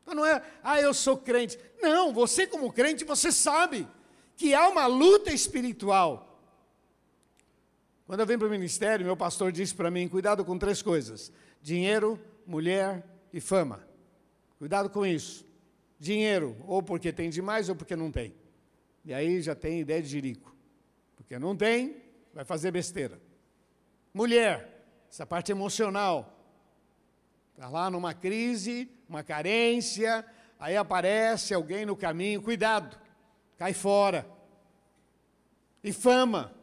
Então 0.00 0.14
não 0.14 0.24
é, 0.24 0.42
ah, 0.62 0.80
eu 0.80 0.94
sou 0.94 1.18
crente. 1.18 1.58
Não, 1.82 2.14
você 2.14 2.46
como 2.46 2.72
crente, 2.72 3.04
você 3.04 3.30
sabe 3.30 3.86
que 4.38 4.54
há 4.54 4.70
uma 4.70 4.86
luta 4.86 5.30
espiritual. 5.34 6.42
Quando 8.06 8.20
eu 8.20 8.26
venho 8.26 8.38
para 8.38 8.48
o 8.48 8.50
ministério, 8.50 9.04
meu 9.04 9.18
pastor 9.18 9.52
disse 9.52 9.74
para 9.74 9.90
mim: 9.90 10.08
cuidado 10.08 10.46
com 10.46 10.56
três 10.56 10.80
coisas: 10.80 11.30
dinheiro, 11.60 12.18
mulher 12.46 13.04
e 13.34 13.38
fama. 13.38 13.86
Cuidado 14.58 14.88
com 14.88 15.04
isso. 15.04 15.44
Dinheiro, 15.98 16.56
ou 16.66 16.82
porque 16.82 17.12
tem 17.12 17.28
demais 17.28 17.68
ou 17.68 17.76
porque 17.76 17.94
não 17.94 18.10
tem. 18.10 18.39
E 19.04 19.14
aí 19.14 19.40
já 19.40 19.54
tem 19.54 19.80
ideia 19.80 20.02
de 20.02 20.08
jirico. 20.08 20.54
Porque 21.16 21.38
não 21.38 21.56
tem, 21.56 21.96
vai 22.34 22.44
fazer 22.44 22.70
besteira. 22.70 23.20
Mulher, 24.12 24.84
essa 25.10 25.26
parte 25.26 25.52
emocional. 25.52 26.36
Está 27.52 27.68
lá 27.68 27.90
numa 27.90 28.14
crise, 28.14 28.90
uma 29.08 29.22
carência, 29.22 30.24
aí 30.58 30.76
aparece 30.76 31.52
alguém 31.52 31.84
no 31.84 31.96
caminho, 31.96 32.40
cuidado, 32.42 32.98
cai 33.58 33.74
fora. 33.74 34.26
E 35.82 35.92
fama, 35.92 36.54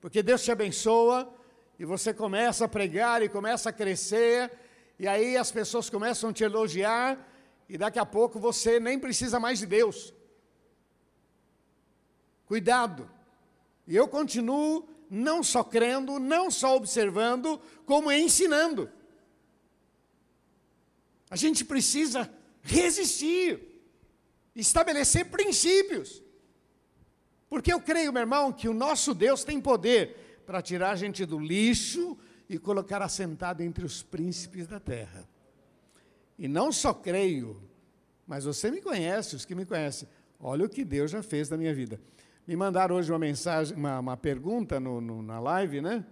porque 0.00 0.22
Deus 0.22 0.44
te 0.44 0.52
abençoa 0.52 1.32
e 1.78 1.84
você 1.84 2.14
começa 2.14 2.64
a 2.64 2.68
pregar 2.68 3.22
e 3.22 3.28
começa 3.28 3.70
a 3.70 3.72
crescer, 3.72 4.50
e 4.98 5.06
aí 5.06 5.36
as 5.36 5.50
pessoas 5.50 5.90
começam 5.90 6.30
a 6.30 6.32
te 6.32 6.42
elogiar, 6.42 7.18
e 7.68 7.76
daqui 7.76 7.98
a 7.98 8.06
pouco 8.06 8.38
você 8.38 8.80
nem 8.80 8.98
precisa 8.98 9.38
mais 9.38 9.58
de 9.58 9.66
Deus. 9.66 10.14
Cuidado. 12.46 13.10
E 13.86 13.94
eu 13.94 14.08
continuo 14.08 14.88
não 15.10 15.42
só 15.42 15.62
crendo, 15.62 16.18
não 16.18 16.50
só 16.50 16.76
observando, 16.76 17.60
como 17.84 18.10
ensinando. 18.10 18.90
A 21.28 21.36
gente 21.36 21.64
precisa 21.64 22.30
resistir, 22.62 23.60
estabelecer 24.54 25.26
princípios. 25.26 26.22
Porque 27.48 27.72
eu 27.72 27.80
creio, 27.80 28.12
meu 28.12 28.22
irmão, 28.22 28.52
que 28.52 28.68
o 28.68 28.74
nosso 28.74 29.14
Deus 29.14 29.44
tem 29.44 29.60
poder 29.60 30.42
para 30.46 30.62
tirar 30.62 30.90
a 30.90 30.96
gente 30.96 31.24
do 31.24 31.38
lixo 31.38 32.16
e 32.48 32.58
colocar 32.58 33.02
assentado 33.02 33.62
entre 33.62 33.84
os 33.84 34.02
príncipes 34.02 34.66
da 34.66 34.78
terra. 34.78 35.28
E 36.38 36.46
não 36.46 36.70
só 36.70 36.92
creio, 36.92 37.60
mas 38.26 38.44
você 38.44 38.70
me 38.70 38.80
conhece, 38.80 39.36
os 39.36 39.44
que 39.44 39.54
me 39.54 39.64
conhecem, 39.64 40.08
olha 40.38 40.64
o 40.64 40.68
que 40.68 40.84
Deus 40.84 41.10
já 41.10 41.22
fez 41.22 41.48
na 41.48 41.56
minha 41.56 41.74
vida. 41.74 42.00
Me 42.46 42.54
mandaram 42.54 42.94
hoje 42.94 43.10
uma 43.10 43.18
mensagem, 43.18 43.76
uma, 43.76 43.98
uma 43.98 44.16
pergunta 44.16 44.78
no, 44.78 45.00
no, 45.00 45.20
na 45.20 45.40
live, 45.40 45.80
né? 45.80 46.06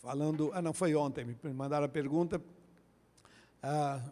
Falando, 0.00 0.50
ah, 0.54 0.62
não, 0.62 0.72
foi 0.72 0.94
ontem, 0.94 1.22
me 1.22 1.52
mandaram 1.52 1.84
a 1.84 1.88
pergunta 1.88 2.42
ah, 3.62 4.02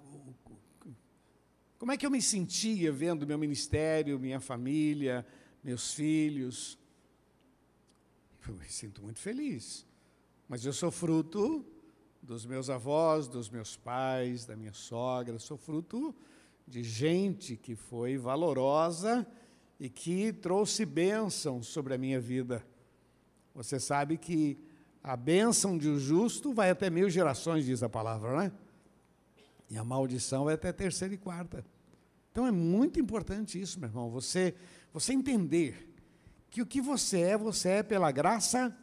como 1.78 1.90
é 1.90 1.96
que 1.96 2.04
eu 2.04 2.10
me 2.10 2.20
sentia 2.20 2.92
vendo 2.92 3.26
meu 3.26 3.38
ministério, 3.38 4.20
minha 4.20 4.40
família, 4.40 5.26
meus 5.64 5.94
filhos. 5.94 6.78
Eu 8.46 8.54
me 8.56 8.68
sinto 8.68 9.02
muito 9.02 9.20
feliz, 9.20 9.86
mas 10.46 10.66
eu 10.66 10.74
sou 10.74 10.90
fruto 10.90 11.64
dos 12.20 12.44
meus 12.44 12.68
avós, 12.68 13.26
dos 13.26 13.48
meus 13.48 13.74
pais, 13.74 14.44
da 14.44 14.54
minha 14.54 14.74
sogra, 14.74 15.38
sou 15.38 15.56
fruto 15.56 16.14
de 16.68 16.82
gente 16.82 17.56
que 17.56 17.74
foi 17.74 18.18
valorosa 18.18 19.26
e 19.80 19.88
que 19.88 20.30
trouxe 20.30 20.84
bênção 20.84 21.62
sobre 21.62 21.94
a 21.94 21.98
minha 21.98 22.20
vida. 22.20 22.62
Você 23.54 23.80
sabe 23.80 24.18
que 24.18 24.58
a 25.02 25.16
bênção 25.16 25.78
de 25.78 25.88
um 25.88 25.98
justo 25.98 26.52
vai 26.52 26.68
até 26.68 26.90
mil 26.90 27.08
gerações, 27.08 27.64
diz 27.64 27.82
a 27.82 27.88
palavra, 27.88 28.30
não 28.30 28.40
é? 28.42 28.52
E 29.70 29.78
a 29.78 29.82
maldição 29.82 30.50
é 30.50 30.52
até 30.52 30.70
terceira 30.70 31.14
e 31.14 31.16
quarta. 31.16 31.64
Então 32.30 32.46
é 32.46 32.50
muito 32.50 33.00
importante 33.00 33.58
isso, 33.58 33.80
meu 33.80 33.88
irmão, 33.88 34.10
você, 34.10 34.54
você 34.92 35.14
entender 35.14 35.88
que 36.50 36.60
o 36.60 36.66
que 36.66 36.80
você 36.80 37.20
é, 37.20 37.38
você 37.38 37.70
é 37.70 37.82
pela 37.82 38.12
graça 38.12 38.76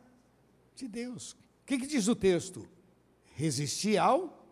de 0.76 0.88
Deus. 0.88 1.34
O 1.34 1.66
que, 1.68 1.78
que 1.78 1.86
diz 1.86 2.08
o 2.08 2.16
texto? 2.16 2.68
Resistir 3.36 3.98
ao, 3.98 4.48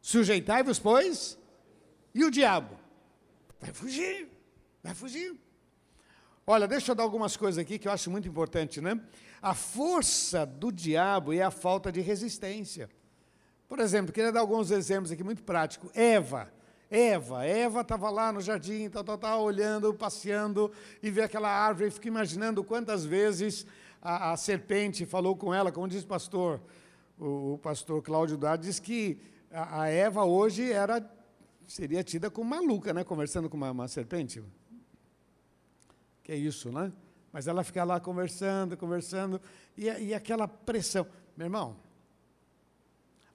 sujeitai-vos, 0.00 0.78
pois, 0.78 1.36
e 2.14 2.24
o 2.24 2.30
diabo? 2.30 2.78
Vai 3.60 3.72
fugir, 3.72 4.28
vai 4.84 4.94
fugir. 4.94 5.34
Olha, 6.46 6.68
deixa 6.68 6.92
eu 6.92 6.94
dar 6.94 7.02
algumas 7.02 7.38
coisas 7.38 7.58
aqui 7.58 7.78
que 7.78 7.88
eu 7.88 7.92
acho 7.92 8.10
muito 8.10 8.28
importante, 8.28 8.78
né? 8.78 9.00
A 9.40 9.54
força 9.54 10.44
do 10.44 10.70
diabo 10.70 11.32
é 11.32 11.42
a 11.42 11.50
falta 11.50 11.90
de 11.90 12.02
resistência. 12.02 12.90
Por 13.66 13.80
exemplo, 13.80 14.12
queria 14.12 14.30
dar 14.30 14.40
alguns 14.40 14.70
exemplos 14.70 15.10
aqui 15.10 15.24
muito 15.24 15.42
práticos. 15.42 15.90
Eva. 15.94 16.52
Eva, 16.90 17.44
Eva 17.44 17.80
estava 17.80 18.10
lá 18.10 18.30
no 18.30 18.42
jardim, 18.42 18.90
tal, 18.90 19.02
tal, 19.02 19.16
tal, 19.16 19.42
olhando, 19.42 19.92
passeando, 19.94 20.70
e 21.02 21.10
vê 21.10 21.22
aquela 21.22 21.48
árvore, 21.48 21.88
e 21.88 21.90
fica 21.90 22.06
imaginando 22.06 22.62
quantas 22.62 23.04
vezes 23.04 23.66
a, 24.00 24.32
a, 24.32 24.36
serpente 24.36 25.06
falou 25.06 25.34
com 25.34 25.52
ela, 25.52 25.72
como 25.72 25.88
diz 25.88 26.04
o 26.04 26.06
pastor, 26.06 26.60
o, 27.18 27.54
o 27.54 27.58
pastor 27.58 28.00
Cláudio 28.02 28.36
Dá, 28.36 28.54
diz 28.54 28.78
que 28.78 29.18
a, 29.50 29.82
a, 29.82 29.88
Eva 29.88 30.24
hoje 30.24 30.70
era, 30.70 31.04
seria 31.66 32.04
tida 32.04 32.30
como 32.30 32.50
maluca, 32.50 32.92
né, 32.92 33.02
conversando 33.02 33.48
com 33.48 33.56
uma, 33.56 33.70
uma 33.70 33.88
serpente. 33.88 34.42
Que 36.24 36.32
é 36.32 36.36
isso, 36.36 36.72
né? 36.72 36.92
Mas 37.32 37.46
ela 37.46 37.62
fica 37.62 37.84
lá 37.84 38.00
conversando, 38.00 38.76
conversando, 38.76 39.40
e, 39.76 39.84
e 39.84 40.14
aquela 40.14 40.48
pressão. 40.48 41.06
Meu 41.36 41.46
irmão, 41.46 41.76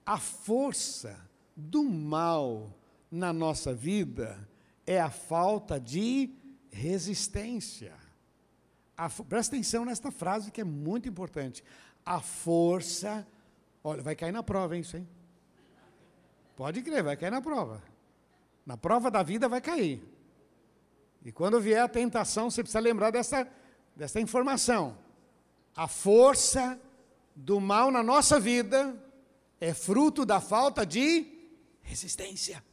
a 0.04 0.18
força 0.18 1.16
do 1.54 1.84
mal 1.84 2.74
na 3.10 3.32
nossa 3.32 3.72
vida 3.72 4.48
é 4.86 5.00
a 5.00 5.10
falta 5.10 5.78
de 5.78 6.30
resistência. 6.70 7.94
A, 8.96 9.08
presta 9.08 9.54
atenção 9.54 9.84
nesta 9.84 10.10
frase 10.10 10.50
que 10.50 10.60
é 10.60 10.64
muito 10.64 11.08
importante. 11.08 11.62
A 12.04 12.20
força. 12.20 13.26
Olha, 13.84 14.02
vai 14.02 14.16
cair 14.16 14.32
na 14.32 14.42
prova, 14.42 14.74
hein, 14.74 14.82
isso, 14.82 14.96
hein? 14.96 15.08
Pode 16.56 16.82
crer, 16.82 17.02
vai 17.02 17.16
cair 17.16 17.30
na 17.30 17.40
prova. 17.40 17.82
Na 18.66 18.76
prova 18.76 19.10
da 19.10 19.22
vida 19.22 19.48
vai 19.48 19.60
cair. 19.60 20.02
E 21.24 21.30
quando 21.30 21.60
vier 21.60 21.82
a 21.82 21.88
tentação, 21.88 22.50
você 22.50 22.62
precisa 22.62 22.80
lembrar 22.80 23.10
dessa, 23.10 23.46
dessa 23.94 24.20
informação. 24.20 24.96
A 25.76 25.86
força 25.86 26.80
do 27.34 27.60
mal 27.60 27.90
na 27.90 28.02
nossa 28.02 28.40
vida 28.40 28.96
é 29.60 29.74
fruto 29.74 30.24
da 30.24 30.40
falta 30.40 30.84
de 30.86 31.26
resistência. 31.82 32.64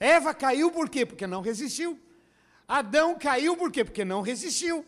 Eva 0.00 0.32
caiu 0.32 0.70
por 0.70 0.88
quê? 0.88 1.04
Porque 1.04 1.26
não 1.26 1.40
resistiu. 1.40 1.98
Adão 2.66 3.18
caiu 3.18 3.56
por 3.56 3.70
quê? 3.72 3.84
Porque 3.84 4.04
não 4.04 4.20
resistiu. 4.20 4.84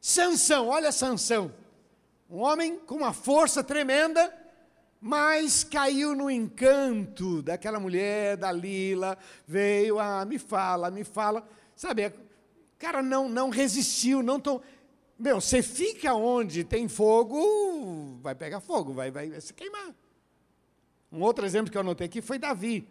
Sansão, 0.00 0.68
olha 0.68 0.92
Sansão. 0.92 1.52
Um 2.28 2.38
homem 2.38 2.78
com 2.80 2.96
uma 2.96 3.12
força 3.12 3.64
tremenda, 3.64 4.32
mas 5.00 5.64
caiu 5.64 6.14
no 6.14 6.30
encanto 6.30 7.42
daquela 7.42 7.78
mulher, 7.78 8.36
da 8.36 8.50
Lila, 8.50 9.16
veio, 9.46 9.98
ah, 9.98 10.24
me 10.24 10.38
fala, 10.38 10.90
me 10.90 11.04
fala. 11.04 11.46
Sabe, 11.76 12.06
o 12.06 12.12
cara 12.78 13.02
não, 13.02 13.28
não 13.28 13.50
resistiu, 13.50 14.22
não 14.22 14.40
tô, 14.40 14.60
meu, 15.18 15.40
você 15.40 15.62
fica 15.62 16.14
onde 16.14 16.62
tem 16.62 16.86
fogo, 16.86 18.18
vai 18.22 18.34
pegar 18.34 18.60
fogo, 18.60 18.92
vai, 18.92 19.10
vai, 19.10 19.30
vai 19.30 19.40
se 19.40 19.52
queimar. 19.52 19.92
Um 21.10 21.22
outro 21.22 21.44
exemplo 21.44 21.72
que 21.72 21.76
eu 21.76 21.80
anotei 21.80 22.06
aqui 22.06 22.20
foi 22.20 22.38
Davi. 22.38 22.86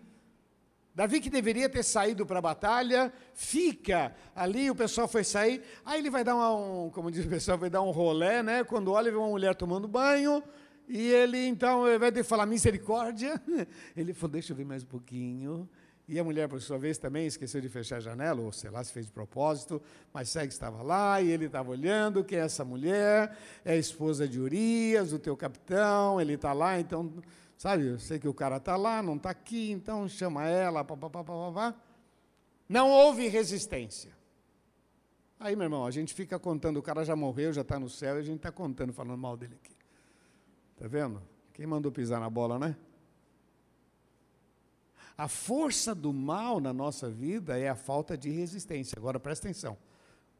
Davi 0.93 1.21
que 1.21 1.29
deveria 1.29 1.69
ter 1.69 1.83
saído 1.83 2.25
para 2.25 2.39
a 2.39 2.41
batalha, 2.41 3.13
fica 3.33 4.15
ali, 4.35 4.69
o 4.69 4.75
pessoal 4.75 5.07
foi 5.07 5.23
sair, 5.23 5.61
aí 5.85 5.99
ele 5.99 6.09
vai 6.09 6.23
dar 6.23 6.35
um, 6.35 6.89
como 6.89 7.11
diz 7.11 7.25
o 7.25 7.29
pessoal, 7.29 7.57
vai 7.57 7.69
dar 7.69 7.83
um 7.83 7.91
rolé, 7.91 8.41
né? 8.41 8.63
Quando 8.63 8.91
olha, 8.91 9.11
vê 9.11 9.15
uma 9.17 9.29
mulher 9.29 9.53
tomando 9.53 9.87
banho, 9.87 10.43
e 10.87 11.11
ele 11.11 11.45
então, 11.45 11.85
ao 11.85 11.93
invés 11.93 12.13
de 12.13 12.23
falar 12.23 12.45
misericórdia, 12.45 13.41
ele 13.95 14.13
falou, 14.13 14.33
deixa 14.33 14.53
eu 14.53 14.57
ver 14.57 14.65
mais 14.65 14.83
um 14.83 14.87
pouquinho. 14.87 15.69
E 16.07 16.17
a 16.17 16.23
mulher, 16.23 16.47
por 16.47 16.61
sua 16.61 16.77
vez, 16.77 16.97
também 16.97 17.27
esqueceu 17.27 17.59
de 17.59 17.67
fechar 17.67 17.97
a 17.97 17.99
janela, 17.99 18.39
ou 18.39 18.49
sei 18.53 18.69
lá, 18.69 18.81
se 18.81 18.93
fez 18.93 19.07
de 19.07 19.11
propósito, 19.11 19.81
mas 20.13 20.29
segue 20.29 20.53
estava 20.53 20.81
lá 20.81 21.21
e 21.21 21.29
ele 21.29 21.47
estava 21.47 21.69
olhando, 21.69 22.23
quem 22.23 22.39
é 22.39 22.43
essa 22.43 22.63
mulher? 22.63 23.37
É 23.65 23.73
a 23.73 23.75
esposa 23.75 24.25
de 24.25 24.39
Urias, 24.39 25.11
o 25.11 25.19
teu 25.19 25.35
capitão, 25.35 26.21
ele 26.21 26.35
está 26.35 26.53
lá, 26.53 26.79
então, 26.79 27.13
sabe, 27.57 27.87
eu 27.87 27.99
sei 27.99 28.19
que 28.19 28.27
o 28.27 28.33
cara 28.33 28.55
está 28.55 28.77
lá, 28.77 29.03
não 29.03 29.17
está 29.17 29.31
aqui, 29.31 29.71
então 29.71 30.07
chama 30.07 30.47
ela, 30.47 30.81
papapá, 30.85 31.25
papapá. 31.25 31.75
Não 32.69 32.89
houve 32.89 33.27
resistência. 33.27 34.15
Aí, 35.37 35.57
meu 35.57 35.65
irmão, 35.65 35.85
a 35.85 35.91
gente 35.91 36.13
fica 36.13 36.39
contando, 36.39 36.77
o 36.77 36.81
cara 36.81 37.03
já 37.03 37.17
morreu, 37.17 37.51
já 37.51 37.61
está 37.61 37.77
no 37.77 37.89
céu, 37.89 38.15
e 38.15 38.19
a 38.19 38.23
gente 38.23 38.37
está 38.37 38.51
contando, 38.51 38.93
falando 38.93 39.17
mal 39.17 39.35
dele 39.35 39.55
aqui. 39.61 39.76
Está 40.77 40.87
vendo? 40.87 41.19
Quem 41.53 41.65
mandou 41.65 41.91
pisar 41.91 42.19
na 42.19 42.29
bola, 42.29 42.59
né? 42.59 42.77
A 45.17 45.27
força 45.27 45.95
do 45.95 46.13
mal 46.13 46.59
na 46.59 46.71
nossa 46.71 47.09
vida 47.09 47.57
é 47.57 47.67
a 47.67 47.75
falta 47.75 48.15
de 48.15 48.29
resistência. 48.29 48.93
Agora 48.95 49.19
presta 49.19 49.47
atenção. 49.47 49.75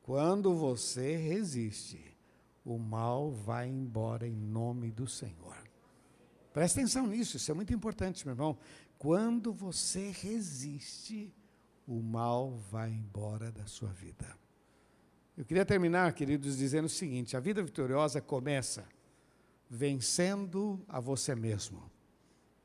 Quando 0.03 0.53
você 0.53 1.17
resiste, 1.17 2.15
o 2.63 2.77
mal 2.77 3.31
vai 3.31 3.67
embora 3.67 4.27
em 4.27 4.35
nome 4.35 4.91
do 4.91 5.07
Senhor. 5.07 5.57
Presta 6.53 6.81
atenção 6.81 7.07
nisso, 7.07 7.37
isso 7.37 7.49
é 7.49 7.55
muito 7.55 7.73
importante, 7.73 8.23
meu 8.23 8.35
irmão. 8.35 8.59
Quando 8.99 9.51
você 9.51 10.11
resiste, 10.11 11.33
o 11.87 11.99
mal 11.99 12.51
vai 12.69 12.91
embora 12.91 13.51
da 13.51 13.65
sua 13.65 13.89
vida. 13.89 14.37
Eu 15.35 15.43
queria 15.43 15.65
terminar, 15.65 16.13
queridos, 16.13 16.57
dizendo 16.57 16.85
o 16.85 16.89
seguinte: 16.89 17.35
a 17.35 17.39
vida 17.39 17.63
vitoriosa 17.63 18.21
começa 18.21 18.85
vencendo 19.69 20.83
a 20.87 20.99
você 20.99 21.35
mesmo. 21.35 21.89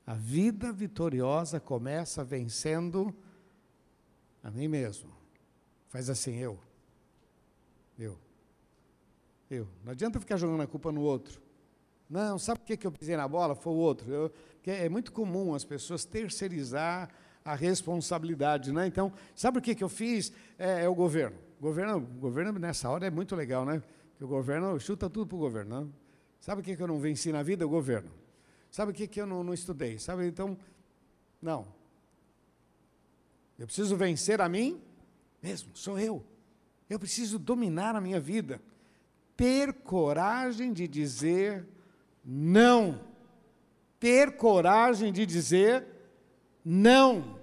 A 0.06 0.14
vida 0.14 0.72
vitoriosa 0.72 1.60
começa 1.60 2.24
vencendo 2.24 3.14
a 4.42 4.50
mim 4.50 4.68
mesmo. 4.68 5.10
Faz 5.88 6.10
assim, 6.10 6.36
eu. 6.36 6.58
Eu. 7.98 8.18
Eu. 9.50 9.68
Não 9.84 9.92
adianta 9.92 10.18
ficar 10.18 10.36
jogando 10.36 10.62
a 10.62 10.66
culpa 10.66 10.90
no 10.90 11.02
outro. 11.02 11.40
Não, 12.08 12.38
sabe 12.38 12.60
por 12.60 12.76
que 12.76 12.86
eu 12.86 12.92
pisei 12.92 13.16
na 13.16 13.26
bola? 13.26 13.54
Foi 13.54 13.72
o 13.72 13.76
outro. 13.76 14.10
Eu, 14.12 14.32
é 14.66 14.88
muito 14.88 15.12
comum 15.12 15.54
as 15.54 15.64
pessoas 15.64 16.04
terceirizar 16.04 17.08
a 17.44 17.54
responsabilidade, 17.54 18.72
né? 18.72 18.86
Então, 18.86 19.12
sabe 19.34 19.58
o 19.58 19.62
que, 19.62 19.74
que 19.74 19.82
eu 19.82 19.88
fiz? 19.88 20.32
É, 20.58 20.84
é 20.84 20.88
o 20.88 20.94
governo. 20.94 21.36
O 21.58 21.62
governo, 21.62 21.96
o 21.96 22.20
governo 22.20 22.58
nessa 22.58 22.88
hora 22.90 23.06
é 23.06 23.10
muito 23.10 23.34
legal, 23.34 23.64
né? 23.64 23.82
Porque 24.10 24.24
o 24.24 24.28
governo 24.28 24.78
chuta 24.78 25.08
tudo 25.08 25.26
para 25.26 25.36
o 25.36 25.40
governo. 25.40 25.80
Né? 25.80 25.88
Sabe 26.42 26.60
o 26.60 26.64
que, 26.64 26.74
que 26.74 26.82
eu 26.82 26.88
não 26.88 26.98
venci 26.98 27.30
na 27.30 27.40
vida? 27.40 27.64
O 27.64 27.68
governo. 27.68 28.10
Sabe 28.68 28.90
o 28.90 28.94
que, 28.94 29.06
que 29.06 29.20
eu 29.20 29.26
não, 29.26 29.44
não 29.44 29.54
estudei? 29.54 29.96
Sabe, 30.00 30.26
então, 30.26 30.58
não. 31.40 31.68
Eu 33.56 33.64
preciso 33.64 33.94
vencer 33.94 34.40
a 34.40 34.48
mim 34.48 34.82
mesmo, 35.40 35.70
sou 35.72 36.00
eu. 36.00 36.24
Eu 36.90 36.98
preciso 36.98 37.38
dominar 37.38 37.94
a 37.94 38.00
minha 38.00 38.18
vida. 38.18 38.60
Ter 39.36 39.72
coragem 39.72 40.72
de 40.72 40.88
dizer 40.88 41.64
não. 42.24 43.00
Ter 44.00 44.36
coragem 44.36 45.12
de 45.12 45.24
dizer 45.24 45.86
não. 46.64 47.38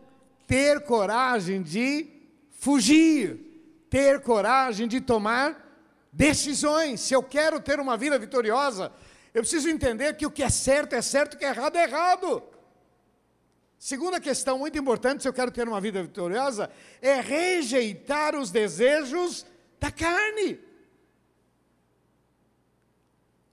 Ter 0.46 0.84
coragem 0.84 1.62
de 1.62 2.06
fugir. 2.50 3.86
Ter 3.90 4.22
coragem 4.22 4.90
de 4.90 5.00
tomar 5.00 5.69
decisões. 6.12 7.02
Se 7.02 7.14
eu 7.14 7.24
quero 7.24 7.60
ter 7.60 7.80
uma 7.80 7.98
vida 7.98 8.18
vitoriosa, 8.18 8.92
eu 9.34 9.42
preciso 9.42 9.70
entender 9.70 10.16
que 10.16 10.26
o 10.26 10.32
que 10.32 10.44
é 10.44 10.50
certo 10.50 10.94
é 10.94 11.02
certo, 11.02 11.34
o 11.36 11.38
que 11.38 11.46
é 11.46 11.50
errado 11.50 11.76
é 11.76 11.84
errado. 11.84 12.44
Segunda 13.78 14.20
questão 14.20 14.60
muito 14.60 14.78
importante, 14.78 15.22
se 15.22 15.30
eu 15.30 15.34
quero 15.34 15.52
ter 15.52 15.68
uma 15.68 15.80
vida 15.80 16.02
vitoriosa, 16.04 16.70
é 17.02 17.22
rejeitar 17.22 18.36
os 18.36 18.52
desejos 18.52 19.46
da 19.80 19.90
carne. 19.90 20.60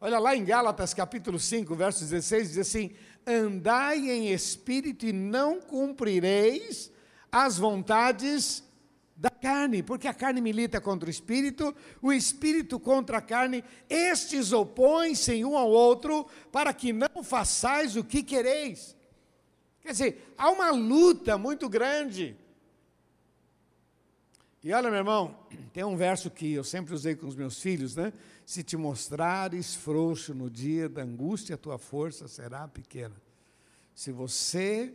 Olha 0.00 0.18
lá 0.18 0.34
em 0.34 0.44
Gálatas 0.44 0.92
capítulo 0.92 1.38
5, 1.38 1.74
verso 1.74 2.00
16, 2.00 2.48
diz 2.48 2.58
assim: 2.58 2.90
Andai 3.26 4.10
em 4.10 4.32
espírito 4.32 5.06
e 5.06 5.12
não 5.12 5.60
cumprireis 5.60 6.90
as 7.30 7.56
vontades 7.56 8.64
carne, 9.46 9.80
porque 9.80 10.08
a 10.08 10.12
carne 10.12 10.40
milita 10.40 10.80
contra 10.80 11.06
o 11.06 11.10
espírito, 11.10 11.72
o 12.02 12.12
espírito 12.12 12.80
contra 12.80 13.18
a 13.18 13.20
carne, 13.20 13.62
estes 13.88 14.52
opõem-se 14.52 15.44
um 15.44 15.56
ao 15.56 15.70
outro, 15.70 16.26
para 16.50 16.74
que 16.74 16.92
não 16.92 17.22
façais 17.22 17.94
o 17.94 18.02
que 18.02 18.24
quereis. 18.24 18.96
Quer 19.80 19.92
dizer, 19.92 20.34
há 20.36 20.50
uma 20.50 20.72
luta 20.72 21.38
muito 21.38 21.68
grande. 21.68 22.36
E 24.64 24.72
olha, 24.72 24.90
meu 24.90 24.98
irmão, 24.98 25.38
tem 25.72 25.84
um 25.84 25.96
verso 25.96 26.28
que 26.28 26.52
eu 26.52 26.64
sempre 26.64 26.92
usei 26.92 27.14
com 27.14 27.28
os 27.28 27.36
meus 27.36 27.60
filhos, 27.60 27.94
né? 27.94 28.12
Se 28.44 28.64
te 28.64 28.76
mostrares 28.76 29.76
frouxo 29.76 30.34
no 30.34 30.50
dia 30.50 30.88
da 30.88 31.02
angústia, 31.02 31.54
a 31.54 31.58
tua 31.58 31.78
força 31.78 32.26
será 32.26 32.66
pequena. 32.66 33.14
Se 33.94 34.10
você 34.10 34.92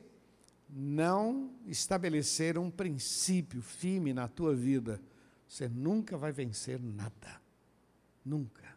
não 0.71 1.51
estabelecer 1.65 2.57
um 2.57 2.71
princípio 2.71 3.61
firme 3.61 4.13
na 4.13 4.27
tua 4.27 4.55
vida 4.55 5.01
você 5.51 5.67
nunca 5.67 6.17
vai 6.17 6.31
vencer 6.31 6.79
nada. 6.79 7.41
Nunca. 8.23 8.73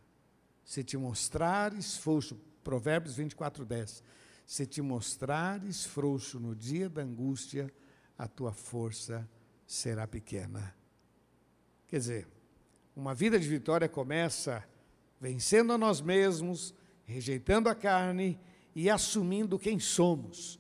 Se 0.65 0.83
te 0.83 0.97
mostrares 0.97 1.97
frouxo, 1.97 2.37
Provérbios 2.65 3.15
24, 3.15 3.65
10. 3.65 4.03
Se 4.45 4.67
te 4.67 4.83
mostrares 4.83 5.85
frouxo 5.85 6.41
no 6.41 6.53
dia 6.53 6.89
da 6.89 7.03
angústia, 7.03 7.73
a 8.19 8.27
tua 8.27 8.53
força 8.53 9.29
será 9.65 10.05
pequena. 10.09 10.75
Quer 11.87 11.99
dizer, 11.99 12.29
uma 12.97 13.15
vida 13.15 13.39
de 13.39 13.49
vitória 13.49 13.89
começa 13.89 14.65
vencendo 15.21 15.73
a 15.73 15.79
nós 15.79 16.01
mesmos, 16.01 16.75
rejeitando 17.05 17.69
a 17.69 17.75
carne 17.77 18.37
e 18.75 18.91
assumindo 18.91 19.61
quem 19.61 19.79
somos. 19.79 20.59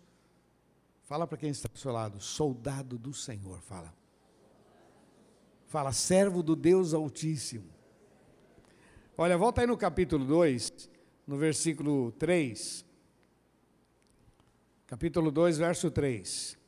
Fala 1.04 1.26
para 1.26 1.36
quem 1.36 1.50
está 1.50 1.68
ao 1.70 1.76
seu 1.76 1.92
lado, 1.92 2.18
soldado 2.18 2.98
do 2.98 3.12
Senhor, 3.12 3.60
fala. 3.60 3.94
Fala, 5.66 5.92
servo 5.92 6.42
do 6.42 6.56
Deus 6.56 6.94
Altíssimo. 6.94 7.70
Olha, 9.16 9.36
volta 9.36 9.60
aí 9.60 9.66
no 9.66 9.76
capítulo 9.76 10.24
2, 10.24 10.90
no 11.26 11.36
versículo 11.36 12.10
3. 12.12 12.86
Capítulo 14.86 15.30
2, 15.30 15.58
verso 15.58 15.90
3. 15.90 16.58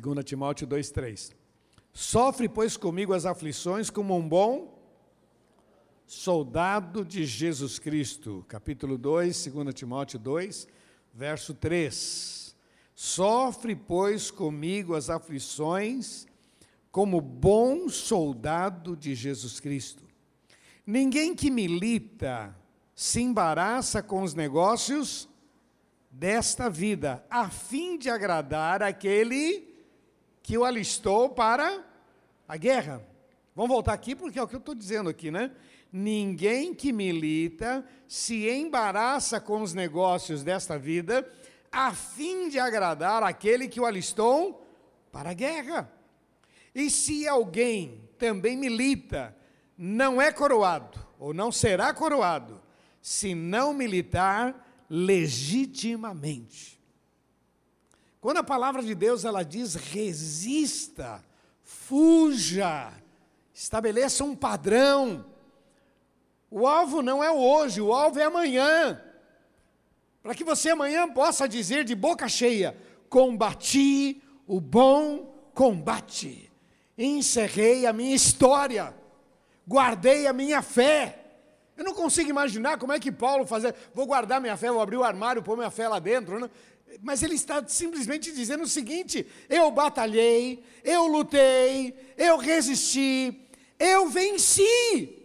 2 0.00 0.24
Timóteo 0.24 0.66
2, 0.66 0.90
3. 0.90 1.36
Sofre, 1.92 2.48
pois, 2.48 2.76
comigo 2.76 3.12
as 3.12 3.26
aflições 3.26 3.90
como 3.90 4.16
um 4.16 4.26
bom 4.26 4.71
soldado 6.12 7.06
de 7.06 7.24
Jesus 7.24 7.78
Cristo. 7.78 8.44
Capítulo 8.46 8.98
2, 8.98 9.46
2 9.46 9.74
Timóteo 9.74 10.18
2, 10.18 10.68
verso 11.14 11.54
3. 11.54 12.54
Sofre, 12.94 13.74
pois, 13.74 14.30
comigo 14.30 14.94
as 14.94 15.08
aflições 15.08 16.26
como 16.90 17.18
bom 17.18 17.88
soldado 17.88 18.94
de 18.94 19.14
Jesus 19.14 19.58
Cristo. 19.58 20.04
Ninguém 20.86 21.34
que 21.34 21.50
milita 21.50 22.54
se 22.94 23.22
embaraça 23.22 24.02
com 24.02 24.22
os 24.22 24.34
negócios 24.34 25.26
desta 26.10 26.68
vida, 26.68 27.24
a 27.30 27.48
fim 27.48 27.96
de 27.96 28.10
agradar 28.10 28.82
aquele 28.82 29.66
que 30.42 30.58
o 30.58 30.64
alistou 30.64 31.30
para 31.30 31.82
a 32.46 32.58
guerra. 32.58 33.02
Vamos 33.56 33.70
voltar 33.70 33.94
aqui, 33.94 34.14
porque 34.14 34.38
é 34.38 34.42
o 34.42 34.46
que 34.46 34.54
eu 34.54 34.58
estou 34.60 34.74
dizendo 34.74 35.08
aqui, 35.08 35.30
né? 35.30 35.50
Ninguém 35.92 36.74
que 36.74 36.92
milita 36.92 37.84
se 38.08 38.48
embaraça 38.48 39.38
com 39.40 39.60
os 39.60 39.74
negócios 39.74 40.42
desta 40.42 40.78
vida, 40.78 41.30
a 41.70 41.92
fim 41.92 42.48
de 42.48 42.58
agradar 42.58 43.22
aquele 43.22 43.68
que 43.68 43.80
o 43.80 43.84
alistou 43.84 44.66
para 45.10 45.30
a 45.30 45.34
guerra. 45.34 45.92
E 46.74 46.88
se 46.88 47.28
alguém 47.28 48.08
também 48.18 48.56
milita, 48.56 49.36
não 49.76 50.20
é 50.20 50.32
coroado, 50.32 50.98
ou 51.18 51.34
não 51.34 51.52
será 51.52 51.92
coroado, 51.92 52.62
se 53.00 53.34
não 53.34 53.74
militar 53.74 54.84
legitimamente. 54.88 56.80
Quando 58.20 58.36
a 58.36 58.44
palavra 58.44 58.82
de 58.82 58.94
Deus 58.94 59.24
ela 59.24 59.42
diz 59.42 59.74
resista, 59.74 61.24
fuja, 61.64 62.92
estabeleça 63.52 64.22
um 64.22 64.36
padrão. 64.36 65.31
O 66.52 66.66
alvo 66.66 67.02
não 67.02 67.24
é 67.24 67.30
hoje, 67.30 67.80
o 67.80 67.92
alvo 67.92 68.20
é 68.20 68.24
amanhã. 68.24 69.00
Para 70.22 70.34
que 70.34 70.44
você 70.44 70.70
amanhã 70.70 71.08
possa 71.08 71.48
dizer 71.48 71.82
de 71.82 71.94
boca 71.94 72.28
cheia: 72.28 72.76
combati 73.08 74.22
o 74.46 74.60
bom 74.60 75.34
combate 75.54 76.52
encerrei 76.96 77.86
a 77.86 77.92
minha 77.92 78.14
história, 78.14 78.94
guardei 79.66 80.26
a 80.26 80.32
minha 80.32 80.62
fé. 80.62 81.18
Eu 81.76 81.84
não 81.84 81.94
consigo 81.94 82.28
imaginar 82.28 82.78
como 82.78 82.92
é 82.92 83.00
que 83.00 83.10
Paulo 83.10 83.46
fazia, 83.46 83.74
vou 83.94 84.06
guardar 84.06 84.40
minha 84.40 84.56
fé, 84.56 84.70
vou 84.70 84.80
abrir 84.80 84.96
o 84.96 85.04
armário, 85.04 85.42
pôr 85.42 85.56
minha 85.56 85.70
fé 85.70 85.88
lá 85.88 85.98
dentro. 85.98 86.38
Né? 86.38 86.50
Mas 87.00 87.22
ele 87.22 87.34
está 87.34 87.66
simplesmente 87.66 88.30
dizendo 88.32 88.64
o 88.64 88.68
seguinte: 88.68 89.26
eu 89.48 89.70
batalhei, 89.70 90.62
eu 90.84 91.06
lutei, 91.06 91.94
eu 92.16 92.36
resisti, 92.36 93.48
eu 93.78 94.08
venci. 94.08 95.21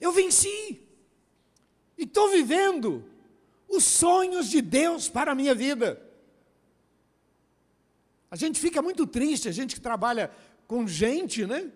Eu 0.00 0.12
venci. 0.12 0.80
E 1.96 2.04
estou 2.04 2.30
vivendo 2.30 3.04
os 3.68 3.84
sonhos 3.84 4.48
de 4.48 4.60
Deus 4.60 5.08
para 5.08 5.32
a 5.32 5.34
minha 5.34 5.54
vida. 5.54 6.00
A 8.30 8.36
gente 8.36 8.60
fica 8.60 8.80
muito 8.82 9.06
triste, 9.06 9.48
a 9.48 9.52
gente 9.52 9.74
que 9.74 9.80
trabalha 9.80 10.30
com 10.66 10.86
gente, 10.86 11.46
né? 11.46 11.72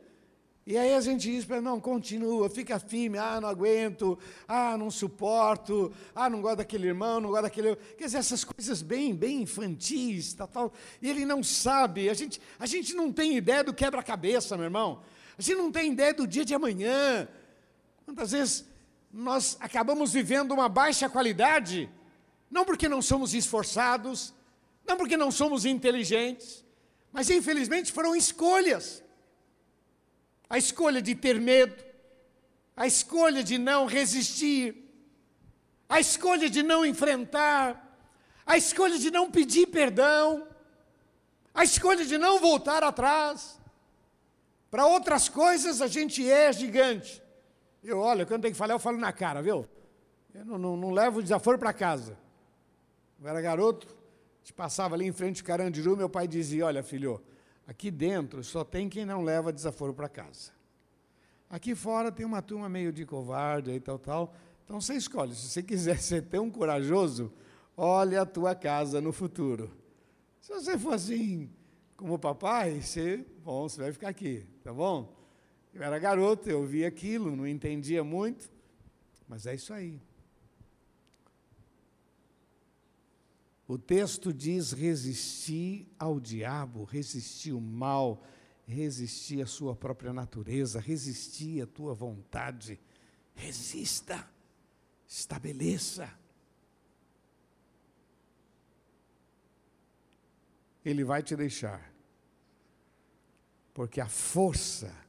E 0.64 0.78
aí 0.78 0.94
a 0.94 1.00
gente 1.00 1.28
diz 1.28 1.44
para 1.44 1.60
não, 1.60 1.80
continua, 1.80 2.48
fica 2.48 2.78
firme, 2.78 3.18
ah, 3.18 3.40
não 3.40 3.48
aguento, 3.48 4.16
ah, 4.46 4.78
não 4.78 4.92
suporto, 4.92 5.92
ah, 6.14 6.30
não 6.30 6.40
gosto 6.40 6.58
daquele 6.58 6.86
irmão, 6.86 7.20
não 7.20 7.30
gosto 7.30 7.42
daquele. 7.42 7.74
Quer 7.74 8.04
dizer, 8.04 8.18
essas 8.18 8.44
coisas 8.44 8.80
bem, 8.80 9.12
bem 9.12 9.42
infantis, 9.42 10.34
tal, 10.34 10.46
tal. 10.46 10.72
E 11.00 11.10
ele 11.10 11.24
não 11.24 11.42
sabe, 11.42 12.08
a 12.08 12.14
gente, 12.14 12.40
a 12.60 12.66
gente 12.66 12.94
não 12.94 13.12
tem 13.12 13.36
ideia 13.36 13.64
do 13.64 13.74
quebra-cabeça, 13.74 14.56
meu 14.56 14.64
irmão. 14.64 15.02
A 15.36 15.42
gente 15.42 15.56
não 15.56 15.72
tem 15.72 15.90
ideia 15.90 16.14
do 16.14 16.28
dia 16.28 16.44
de 16.44 16.54
amanhã. 16.54 17.26
Quantas 18.12 18.32
vezes 18.32 18.66
nós 19.10 19.56
acabamos 19.58 20.12
vivendo 20.12 20.52
uma 20.52 20.68
baixa 20.68 21.08
qualidade, 21.08 21.90
não 22.50 22.62
porque 22.62 22.86
não 22.86 23.00
somos 23.00 23.32
esforçados, 23.32 24.34
não 24.86 24.98
porque 24.98 25.16
não 25.16 25.30
somos 25.30 25.64
inteligentes, 25.64 26.62
mas 27.10 27.30
infelizmente 27.30 27.90
foram 27.90 28.14
escolhas. 28.14 29.02
A 30.46 30.58
escolha 30.58 31.00
de 31.00 31.14
ter 31.14 31.40
medo, 31.40 31.82
a 32.76 32.86
escolha 32.86 33.42
de 33.42 33.56
não 33.56 33.86
resistir, 33.86 34.76
a 35.88 35.98
escolha 35.98 36.50
de 36.50 36.62
não 36.62 36.84
enfrentar, 36.84 37.98
a 38.44 38.58
escolha 38.58 38.98
de 38.98 39.10
não 39.10 39.30
pedir 39.30 39.68
perdão, 39.68 40.46
a 41.54 41.64
escolha 41.64 42.04
de 42.04 42.18
não 42.18 42.38
voltar 42.38 42.84
atrás. 42.84 43.58
Para 44.70 44.84
outras 44.84 45.30
coisas 45.30 45.80
a 45.80 45.86
gente 45.86 46.30
é 46.30 46.52
gigante. 46.52 47.21
Eu, 47.82 47.98
olha, 47.98 48.24
quando 48.24 48.42
tem 48.42 48.52
que 48.52 48.56
falar, 48.56 48.74
eu 48.74 48.78
falo 48.78 48.96
na 48.96 49.12
cara, 49.12 49.42
viu? 49.42 49.66
Eu 50.32 50.44
não, 50.44 50.58
não, 50.58 50.76
não 50.76 50.90
levo 50.90 51.18
o 51.18 51.22
desaforo 51.22 51.58
para 51.58 51.72
casa. 51.72 52.16
Eu 53.20 53.28
era 53.28 53.40
garoto, 53.40 53.86
a 53.86 54.38
gente 54.38 54.52
passava 54.52 54.94
ali 54.94 55.06
em 55.06 55.12
frente 55.12 55.40
ao 55.40 55.46
Carandiru, 55.46 55.96
meu 55.96 56.08
pai 56.08 56.26
dizia: 56.26 56.66
Olha, 56.66 56.82
filho, 56.82 57.20
aqui 57.66 57.90
dentro 57.90 58.42
só 58.42 58.64
tem 58.64 58.88
quem 58.88 59.04
não 59.04 59.22
leva 59.22 59.52
desaforo 59.52 59.92
para 59.92 60.08
casa. 60.08 60.52
Aqui 61.50 61.74
fora 61.74 62.10
tem 62.10 62.24
uma 62.24 62.40
turma 62.40 62.68
meio 62.68 62.92
de 62.92 63.04
covarde 63.04 63.70
e 63.70 63.80
tal, 63.80 63.98
tal. 63.98 64.34
Então 64.64 64.80
você 64.80 64.94
escolhe. 64.94 65.34
Se 65.34 65.48
você 65.48 65.62
quiser 65.62 65.98
ser 66.00 66.22
tão 66.22 66.50
corajoso, 66.50 67.32
olhe 67.76 68.16
a 68.16 68.24
tua 68.24 68.54
casa 68.54 69.00
no 69.00 69.12
futuro. 69.12 69.70
Se 70.40 70.52
você 70.52 70.78
for 70.78 70.94
assim 70.94 71.50
como 71.96 72.18
papai, 72.18 72.80
você, 72.80 73.24
bom, 73.44 73.68
você 73.68 73.80
vai 73.80 73.92
ficar 73.92 74.08
aqui, 74.08 74.46
tá 74.64 74.72
bom? 74.72 75.21
Eu 75.74 75.82
era 75.82 75.98
garoto, 75.98 76.50
eu 76.50 76.66
via 76.66 76.88
aquilo, 76.88 77.34
não 77.34 77.46
entendia 77.46 78.04
muito, 78.04 78.50
mas 79.26 79.46
é 79.46 79.54
isso 79.54 79.72
aí. 79.72 80.00
O 83.66 83.78
texto 83.78 84.34
diz 84.34 84.72
resistir 84.72 85.88
ao 85.98 86.20
diabo, 86.20 86.84
resistir 86.84 87.52
o 87.52 87.60
mal, 87.60 88.22
resistir 88.66 89.40
à 89.40 89.46
sua 89.46 89.74
própria 89.74 90.12
natureza, 90.12 90.78
resistir 90.78 91.62
à 91.62 91.66
tua 91.66 91.94
vontade. 91.94 92.78
Resista, 93.34 94.28
estabeleça. 95.08 96.12
Ele 100.84 101.02
vai 101.02 101.22
te 101.22 101.34
deixar, 101.34 101.94
porque 103.72 104.02
a 104.02 104.08
força 104.08 105.01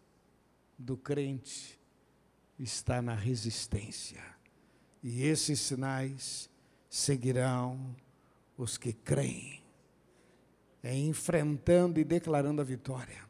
do 0.84 0.98
crente 0.98 1.80
está 2.60 3.02
na 3.02 3.16
resistência, 3.16 4.22
e 5.02 5.24
esses 5.24 5.60
sinais 5.60 6.50
seguirão 6.90 7.96
os 8.58 8.78
que 8.78 8.94
creem. 8.94 9.64
É 10.84 10.94
enfrentando 10.94 12.00
e 12.00 12.04
declarando 12.04 12.62
a 12.62 12.64
vitória. 12.66 13.24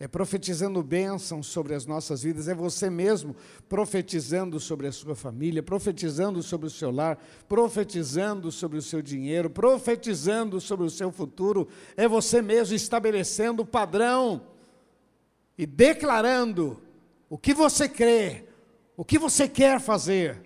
É 0.00 0.06
profetizando 0.06 0.80
bênção 0.82 1.42
sobre 1.42 1.74
as 1.74 1.84
nossas 1.86 2.22
vidas, 2.22 2.46
é 2.46 2.54
você 2.54 2.88
mesmo 2.88 3.34
profetizando 3.68 4.60
sobre 4.60 4.86
a 4.86 4.92
sua 4.92 5.16
família, 5.16 5.60
profetizando 5.60 6.40
sobre 6.40 6.68
o 6.68 6.70
seu 6.70 6.90
lar, 6.90 7.18
profetizando 7.48 8.52
sobre 8.52 8.78
o 8.78 8.82
seu 8.82 9.02
dinheiro, 9.02 9.50
profetizando 9.50 10.60
sobre 10.60 10.86
o 10.86 10.90
seu 10.90 11.10
futuro, 11.10 11.68
é 11.96 12.06
você 12.06 12.40
mesmo 12.40 12.76
estabelecendo 12.76 13.62
o 13.62 13.66
padrão 13.66 14.42
e 15.56 15.66
declarando 15.66 16.80
o 17.28 17.36
que 17.36 17.52
você 17.52 17.88
crê, 17.88 18.44
o 18.96 19.04
que 19.04 19.18
você 19.18 19.48
quer 19.48 19.80
fazer. 19.80 20.42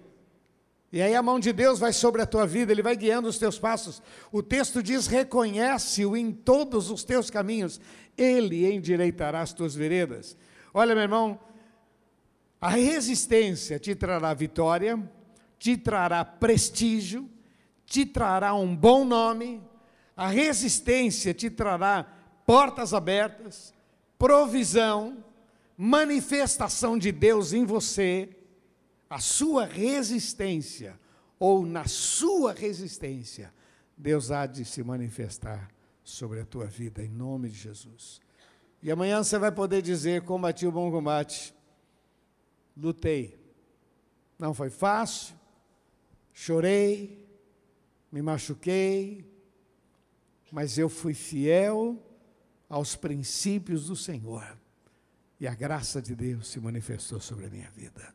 E 0.92 1.00
aí 1.00 1.14
a 1.14 1.22
mão 1.22 1.40
de 1.40 1.52
Deus 1.52 1.78
vai 1.78 1.92
sobre 1.92 2.20
a 2.20 2.26
tua 2.26 2.46
vida, 2.46 2.70
Ele 2.70 2.82
vai 2.82 2.94
guiando 2.94 3.28
os 3.28 3.38
teus 3.38 3.58
passos. 3.58 4.02
O 4.30 4.42
texto 4.42 4.82
diz: 4.82 5.06
reconhece-o 5.06 6.16
em 6.16 6.30
todos 6.30 6.90
os 6.90 7.02
teus 7.02 7.30
caminhos, 7.30 7.80
Ele 8.16 8.70
endireitará 8.70 9.40
as 9.40 9.52
tuas 9.52 9.74
veredas. 9.74 10.36
Olha, 10.74 10.94
meu 10.94 11.02
irmão, 11.02 11.40
a 12.60 12.68
resistência 12.68 13.78
te 13.78 13.94
trará 13.94 14.34
vitória, 14.34 15.02
te 15.58 15.76
trará 15.76 16.24
prestígio, 16.24 17.28
te 17.86 18.04
trará 18.04 18.54
um 18.54 18.76
bom 18.76 19.04
nome, 19.04 19.62
a 20.16 20.28
resistência 20.28 21.32
te 21.32 21.48
trará 21.48 22.06
portas 22.44 22.92
abertas, 22.92 23.72
provisão, 24.18 25.24
manifestação 25.84 26.96
de 26.96 27.10
Deus 27.10 27.52
em 27.52 27.64
você 27.64 28.28
a 29.10 29.18
sua 29.18 29.64
resistência, 29.64 30.96
ou 31.40 31.66
na 31.66 31.88
sua 31.88 32.52
resistência, 32.52 33.52
Deus 33.96 34.30
há 34.30 34.46
de 34.46 34.64
se 34.64 34.80
manifestar 34.84 35.68
sobre 36.04 36.38
a 36.38 36.46
tua 36.46 36.66
vida, 36.66 37.02
em 37.02 37.08
nome 37.08 37.48
de 37.48 37.58
Jesus. 37.58 38.20
E 38.80 38.92
amanhã 38.92 39.24
você 39.24 39.36
vai 39.40 39.50
poder 39.50 39.82
dizer: 39.82 40.22
combati 40.22 40.68
o 40.68 40.70
bom 40.70 40.88
combate, 40.88 41.52
lutei. 42.76 43.36
Não 44.38 44.54
foi 44.54 44.70
fácil, 44.70 45.34
chorei, 46.32 47.28
me 48.10 48.22
machuquei, 48.22 49.28
mas 50.52 50.78
eu 50.78 50.88
fui 50.88 51.12
fiel 51.12 52.00
aos 52.68 52.94
princípios 52.94 53.88
do 53.88 53.96
Senhor. 53.96 54.61
E 55.42 55.46
a 55.48 55.56
graça 55.56 56.00
de 56.00 56.14
Deus 56.14 56.46
se 56.46 56.60
manifestou 56.60 57.20
sobre 57.20 57.46
a 57.46 57.50
minha 57.50 57.68
vida. 57.72 58.14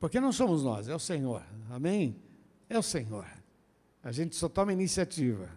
Porque 0.00 0.18
não 0.18 0.32
somos 0.32 0.64
nós, 0.64 0.88
é 0.88 0.94
o 0.94 0.98
Senhor. 0.98 1.40
Amém? 1.70 2.20
É 2.68 2.76
o 2.76 2.82
Senhor. 2.82 3.24
A 4.02 4.10
gente 4.10 4.34
só 4.34 4.48
toma 4.48 4.72
iniciativa. 4.72 5.48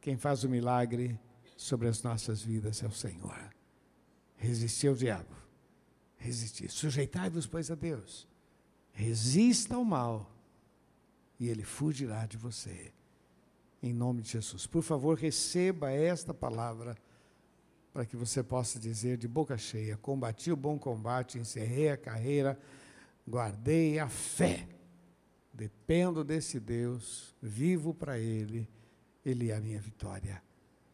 Quem 0.00 0.16
faz 0.16 0.42
o 0.42 0.48
milagre 0.48 1.20
sobre 1.58 1.88
as 1.88 2.02
nossas 2.02 2.40
vidas 2.40 2.82
é 2.82 2.86
o 2.86 2.90
Senhor. 2.90 3.38
Resistir 4.34 4.88
ao 4.88 4.94
diabo. 4.94 5.36
Resistir. 6.16 6.70
Sujeitai-vos, 6.70 7.46
pois, 7.46 7.70
a 7.70 7.74
Deus. 7.74 8.26
Resista 8.92 9.74
ao 9.74 9.84
mal. 9.84 10.34
E 11.38 11.50
ele 11.50 11.64
fugirá 11.64 12.24
de 12.24 12.38
você. 12.38 12.94
Em 13.82 13.92
nome 13.92 14.22
de 14.22 14.30
Jesus. 14.30 14.66
Por 14.66 14.82
favor, 14.82 15.18
receba 15.18 15.90
esta 15.90 16.32
palavra 16.32 16.96
para 17.92 18.04
que 18.04 18.16
você 18.16 18.42
possa 18.42 18.78
dizer 18.78 19.16
de 19.16 19.28
boca 19.28 19.56
cheia: 19.58 19.96
combati 19.96 20.50
o 20.52 20.56
bom 20.56 20.78
combate, 20.78 21.38
encerrei 21.38 21.90
a 21.90 21.96
carreira 21.96 22.58
guardei 23.30 23.98
a 23.98 24.08
fé. 24.08 24.66
Dependo 25.52 26.24
desse 26.24 26.58
Deus, 26.58 27.34
vivo 27.40 27.94
para 27.94 28.18
Ele, 28.18 28.68
Ele 29.24 29.50
é 29.50 29.56
a 29.56 29.60
minha 29.60 29.80
vitória, 29.80 30.42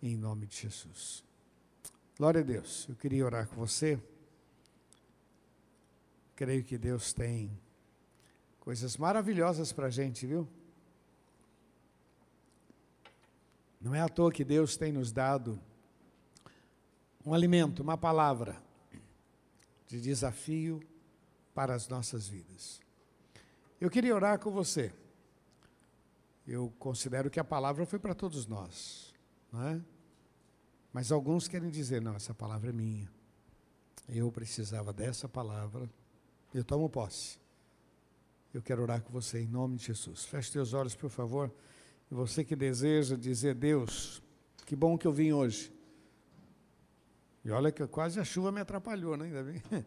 em 0.02 0.16
nome 0.16 0.46
de 0.46 0.56
Jesus. 0.56 1.24
Glória 2.18 2.40
a 2.40 2.44
Deus. 2.44 2.87
Eu 2.88 2.96
queria 2.96 3.24
orar 3.24 3.46
com 3.46 3.56
você. 3.56 4.00
Creio 6.35 6.64
que 6.64 6.76
Deus 6.76 7.12
tem 7.12 7.56
coisas 8.61 8.96
maravilhosas 8.96 9.72
para 9.72 9.87
a 9.87 9.90
gente, 9.90 10.26
viu? 10.26 10.48
Não 13.80 13.94
é 13.94 14.00
à 14.00 14.09
toa 14.09 14.32
que 14.32 14.44
Deus 14.44 14.76
tem 14.76 14.90
nos 14.90 15.12
dado 15.12 15.61
um 17.27 17.35
alimento, 17.35 17.83
uma 17.83 17.99
palavra 17.99 18.57
de 19.89 20.01
desafio 20.01 20.81
para 21.53 21.75
as 21.75 21.89
nossas 21.89 22.29
vidas. 22.29 22.81
Eu 23.81 23.91
queria 23.91 24.15
orar 24.15 24.39
com 24.39 24.51
você. 24.51 24.93
Eu 26.47 26.73
considero 26.79 27.29
que 27.29 27.41
a 27.41 27.45
palavra 27.45 27.85
foi 27.85 27.99
para 27.99 28.15
todos 28.15 28.47
nós, 28.47 29.12
não 29.53 29.69
é? 29.69 29.81
Mas 30.93 31.11
alguns 31.11 31.49
querem 31.49 31.69
dizer: 31.69 32.01
não, 32.01 32.15
essa 32.15 32.33
palavra 32.33 32.71
é 32.71 32.73
minha. 32.73 33.11
Eu 34.09 34.31
precisava 34.31 34.93
dessa 34.93 35.29
palavra. 35.29 35.91
Eu 36.55 36.62
tomo 36.62 36.89
posse. 36.89 37.39
Eu 38.55 38.62
quero 38.62 38.83
orar 38.83 39.03
com 39.03 39.12
você 39.12 39.41
em 39.41 39.49
nome 39.49 39.77
de 39.77 39.87
Jesus. 39.87 40.25
Feche 40.25 40.53
teus 40.53 40.73
olhos, 40.73 40.95
por 40.95 41.11
favor. 41.11 41.53
E 42.09 42.15
você 42.15 42.45
que 42.45 42.55
deseja 42.55 43.17
dizer: 43.17 43.57
Deus, 43.57 44.23
que 44.65 44.77
bom 44.77 44.97
que 44.97 45.07
eu 45.07 45.12
vim 45.12 45.33
hoje. 45.33 45.76
E 47.46 47.50
olha 47.52 47.70
que 47.70 47.87
quase 47.87 48.18
a 48.18 48.24
chuva 48.24 48.50
me 48.50 48.61
atrapalhou, 48.61 49.16
né? 49.16 49.26
Ainda 49.26 49.44
bem. 49.44 49.62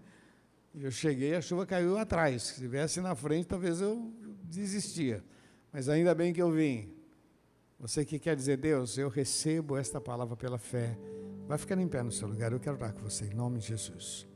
Eu 0.73 0.89
cheguei, 0.89 1.35
a 1.35 1.41
chuva 1.41 1.65
caiu 1.65 1.97
atrás. 1.97 2.43
Se 2.43 2.53
estivesse 2.53 3.01
na 3.01 3.13
frente, 3.15 3.47
talvez 3.47 3.81
eu 3.81 4.13
desistia. 4.43 5.21
Mas 5.73 5.89
ainda 5.89 6.15
bem 6.15 6.31
que 6.31 6.41
eu 6.41 6.51
vim. 6.51 6.93
Você 7.79 8.05
que 8.05 8.19
quer 8.19 8.35
dizer, 8.35 8.57
Deus, 8.57 8.97
eu 8.97 9.09
recebo 9.09 9.75
esta 9.75 9.99
palavra 9.99 10.37
pela 10.37 10.59
fé. 10.59 10.97
Vai 11.47 11.57
ficando 11.57 11.81
em 11.81 11.87
pé 11.87 12.03
no 12.03 12.11
seu 12.11 12.27
lugar. 12.27 12.51
Eu 12.53 12.59
quero 12.59 12.77
orar 12.77 12.93
com 12.93 13.01
você, 13.01 13.25
em 13.25 13.33
nome 13.33 13.57
de 13.59 13.65
Jesus. 13.65 14.27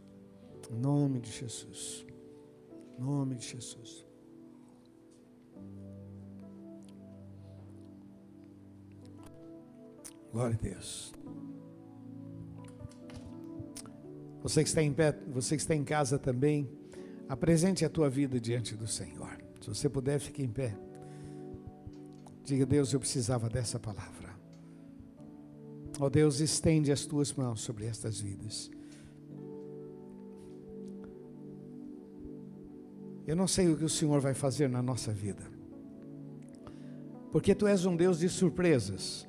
Em 0.72 0.76
nome 0.76 1.22
de 1.22 1.32
Jesus. 1.32 2.06
Em 2.98 3.02
nome 3.02 3.36
de 3.36 3.48
Jesus. 3.48 4.06
Glória 10.32 10.58
a 10.60 10.62
Deus. 10.62 11.14
Você 14.44 14.62
que 14.62 14.68
está 14.68 14.84
em 14.84 14.92
pé, 14.92 15.18
você 15.28 15.56
que 15.56 15.62
está 15.62 15.74
em 15.74 15.86
casa 15.86 16.20
também, 16.20 16.70
apresente 17.30 17.86
a 17.86 17.90
tua 17.90 18.10
vida 18.10 18.40
diante 18.42 18.76
do 18.76 18.86
Senhor. 18.86 19.38
Se 19.62 19.70
você 19.70 19.88
puder, 19.88 20.20
fique 20.20 20.44
em 20.44 20.50
pé. 20.50 20.78
Diga, 22.44 22.66
Deus, 22.66 22.92
eu 22.92 23.00
precisava 23.00 23.50
dessa 23.50 23.80
palavra. 23.80 24.36
Ó 25.98 26.06
oh, 26.06 26.10
Deus, 26.10 26.42
estende 26.42 26.92
as 26.92 27.06
tuas 27.06 27.32
mãos 27.32 27.62
sobre 27.62 27.86
estas 27.86 28.20
vidas. 28.20 28.70
Eu 33.26 33.38
não 33.38 33.48
sei 33.48 33.70
o 33.70 33.78
que 33.78 33.86
o 33.86 33.90
Senhor 33.90 34.20
vai 34.20 34.34
fazer 34.34 34.68
na 34.68 34.82
nossa 34.82 35.14
vida, 35.14 35.44
porque 37.32 37.56
Tu 37.56 37.66
és 37.66 37.86
um 37.86 37.96
Deus 37.96 38.20
de 38.20 38.28
surpresas. 38.28 39.26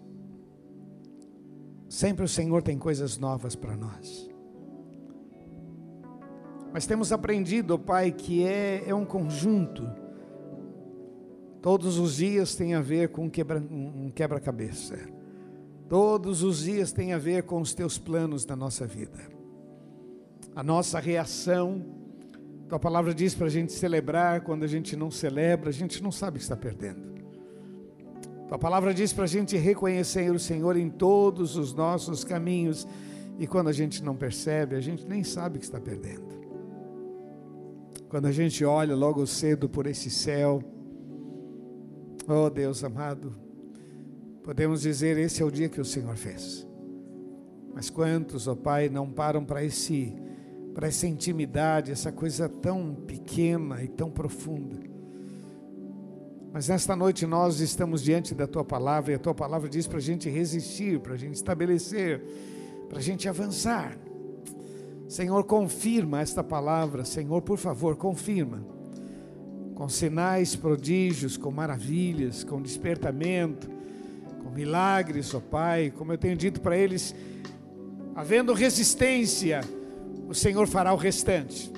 Sempre 1.89 2.25
o 2.25 2.29
Senhor 2.29 2.61
tem 2.61 2.77
coisas 2.77 3.17
novas 3.17 3.55
para 3.55 3.77
nós. 3.77 4.34
Mas 6.75 6.87
temos 6.87 7.13
aprendido, 7.13 7.79
Pai, 7.79 8.11
que 8.11 8.45
é, 8.45 8.83
é 8.89 8.93
um 8.93 9.05
conjunto. 9.05 9.89
Todos 11.63 12.01
os 12.01 12.17
dias 12.17 12.57
tem 12.57 12.75
a 12.75 12.81
ver 12.81 13.11
com 13.11 13.31
quebra, 13.31 13.61
um 13.61 14.11
quebra-cabeça. 14.11 14.99
Todos 15.89 16.43
os 16.43 16.65
dias 16.65 16.91
tem 16.91 17.13
a 17.13 17.19
ver 17.19 17.45
com 17.45 17.61
os 17.61 17.75
teus 17.75 17.97
planos 17.97 18.45
na 18.45 18.57
nossa 18.57 18.89
vida. 18.89 19.21
A 20.57 20.65
nossa 20.65 20.99
reação, 20.99 21.81
tua 22.69 22.81
palavra 22.81 23.15
diz 23.15 23.37
para 23.37 23.47
a 23.47 23.51
gente 23.51 23.73
celebrar, 23.73 24.41
quando 24.41 24.65
a 24.65 24.69
gente 24.69 24.97
não 24.97 25.13
celebra, 25.13 25.69
a 25.69 25.73
gente 25.73 26.03
não 26.03 26.11
sabe 26.11 26.39
que 26.39 26.43
está 26.43 26.57
perdendo. 26.57 27.15
Tua 28.49 28.59
palavra 28.59 28.93
diz 28.93 29.13
para 29.13 29.25
a 29.25 29.29
gente 29.29 29.57
reconhecer 29.57 30.29
o 30.33 30.41
Senhor 30.41 30.77
em 30.77 30.91
todos 30.91 31.57
os 31.57 31.73
nossos 31.73 32.25
caminhos, 32.25 32.85
e 33.39 33.47
quando 33.47 33.69
a 33.69 33.73
gente 33.73 34.03
não 34.03 34.17
percebe, 34.17 34.75
a 34.75 34.81
gente 34.81 35.07
nem 35.07 35.23
sabe 35.23 35.61
que 35.61 35.65
está 35.65 35.81
perdendo. 35.81 36.44
Quando 38.15 38.27
a 38.27 38.31
gente 38.31 38.65
olha 38.65 38.95
logo 38.95 39.27
cedo 39.27 39.69
por 39.69 39.89
esse 39.89 40.09
céu, 40.09 40.63
oh 42.29 42.49
Deus 42.49 42.85
amado, 42.85 43.35
podemos 44.41 44.83
dizer: 44.83 45.19
esse 45.19 45.43
é 45.43 45.45
o 45.45 45.51
dia 45.51 45.69
que 45.69 45.81
o 45.81 45.85
Senhor 45.85 46.15
fez. 46.15 46.65
Mas 47.75 47.91
quantos, 47.91 48.47
ó 48.47 48.53
oh 48.53 48.57
Pai, 48.57 48.89
não 48.89 49.11
param 49.11 49.45
para 49.45 49.65
esse 49.65 50.15
para 50.73 50.87
essa 50.87 51.09
intimidade, 51.09 51.91
essa 51.91 52.13
coisa 52.13 52.49
tão 52.49 52.95
pequena 52.95 53.83
e 53.83 53.89
tão 53.89 54.13
profunda. 54.13 54.79
Mas 56.53 56.69
nesta 56.69 56.95
noite 56.95 57.27
nós 57.27 57.59
estamos 57.59 58.01
diante 58.01 58.33
da 58.33 58.47
tua 58.47 58.65
palavra 58.65 59.11
e 59.11 59.17
a 59.17 59.19
tua 59.19 59.35
palavra 59.35 59.69
diz 59.69 59.89
para 59.89 59.99
a 59.99 60.01
gente 60.01 60.31
resistir, 60.31 61.01
para 61.01 61.15
a 61.15 61.19
gente 61.19 61.35
estabelecer, 61.35 62.23
para 62.89 62.99
a 62.99 63.03
gente 63.03 63.29
avançar. 63.29 63.99
Senhor, 65.09 65.45
confirma 65.45 66.21
esta 66.21 66.43
palavra, 66.43 67.05
Senhor, 67.05 67.43
por 67.43 67.59
favor, 67.59 67.97
confirma. 67.97 68.65
Com 69.75 69.89
sinais, 69.89 70.57
prodígios, 70.57 71.37
com 71.37 71.51
maravilhas, 71.51 72.43
com 72.43 72.63
despertamento, 72.63 73.69
com 74.43 74.51
milagres, 74.51 75.35
ó 75.35 75.39
oh 75.39 75.41
Pai, 75.41 75.93
como 75.97 76.13
eu 76.13 76.19
tenho 76.19 76.37
dito 76.37 76.61
para 76.61 76.77
eles, 76.77 77.15
havendo 78.15 78.55
resistência, 78.55 79.61
o 80.29 80.35
Senhor 80.35 80.67
fará 80.67 80.93
o 80.93 80.97
restante. 80.97 81.73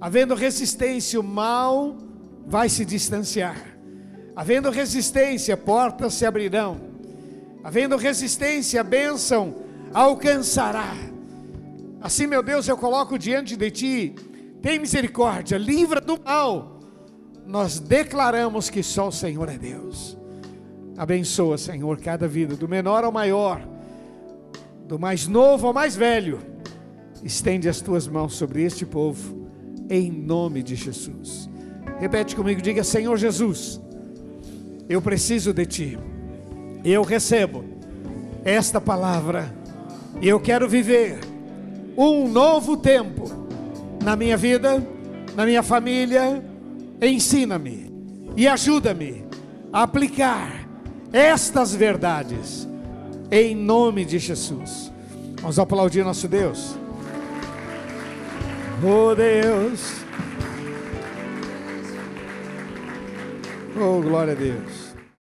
Havendo 0.00 0.34
resistência, 0.34 1.20
o 1.20 1.24
mal 1.24 1.96
vai 2.46 2.68
se 2.68 2.84
distanciar. 2.84 3.76
Havendo 4.34 4.70
resistência, 4.70 5.56
portas 5.56 6.14
se 6.14 6.26
abrirão. 6.26 6.80
Havendo 7.64 7.96
resistência, 7.96 8.80
a 8.80 8.84
bênção 8.84 9.54
alcançará. 9.94 11.15
Assim, 12.06 12.28
meu 12.28 12.40
Deus, 12.40 12.68
eu 12.68 12.76
coloco 12.76 13.18
diante 13.18 13.56
de 13.56 13.68
ti, 13.68 14.14
tem 14.62 14.78
misericórdia, 14.78 15.58
livra 15.58 16.00
do 16.00 16.16
mal, 16.22 16.78
nós 17.44 17.80
declaramos 17.80 18.70
que 18.70 18.80
só 18.80 19.08
o 19.08 19.12
Senhor 19.12 19.48
é 19.48 19.58
Deus. 19.58 20.16
Abençoa, 20.96 21.58
Senhor, 21.58 21.98
cada 21.98 22.28
vida, 22.28 22.54
do 22.54 22.68
menor 22.68 23.02
ao 23.02 23.10
maior, 23.10 23.60
do 24.86 25.00
mais 25.00 25.26
novo 25.26 25.66
ao 25.66 25.74
mais 25.74 25.96
velho. 25.96 26.38
Estende 27.24 27.68
as 27.68 27.80
tuas 27.80 28.06
mãos 28.06 28.34
sobre 28.36 28.62
este 28.62 28.86
povo, 28.86 29.48
em 29.90 30.08
nome 30.08 30.62
de 30.62 30.76
Jesus. 30.76 31.50
Repete 31.98 32.36
comigo, 32.36 32.62
diga: 32.62 32.84
Senhor 32.84 33.16
Jesus, 33.16 33.80
eu 34.88 35.02
preciso 35.02 35.52
de 35.52 35.66
Ti, 35.66 35.98
eu 36.84 37.02
recebo 37.02 37.64
esta 38.44 38.80
palavra, 38.80 39.52
eu 40.22 40.38
quero 40.38 40.68
viver 40.68 41.34
um 41.96 42.28
novo 42.28 42.76
tempo 42.76 43.24
na 44.02 44.14
minha 44.14 44.36
vida, 44.36 44.86
na 45.34 45.44
minha 45.46 45.62
família, 45.62 46.44
ensina-me 47.00 47.92
e 48.36 48.46
ajuda-me 48.46 49.24
a 49.72 49.82
aplicar 49.82 50.68
estas 51.12 51.74
verdades 51.74 52.68
em 53.30 53.54
nome 53.54 54.04
de 54.04 54.18
Jesus. 54.18 54.92
Vamos 55.40 55.58
aplaudir 55.58 56.04
nosso 56.04 56.28
Deus. 56.28 56.76
Oh 58.82 59.14
Deus. 59.14 60.04
Oh 63.78 64.00
glória 64.00 64.32
a 64.32 64.36
Deus. 64.36 64.85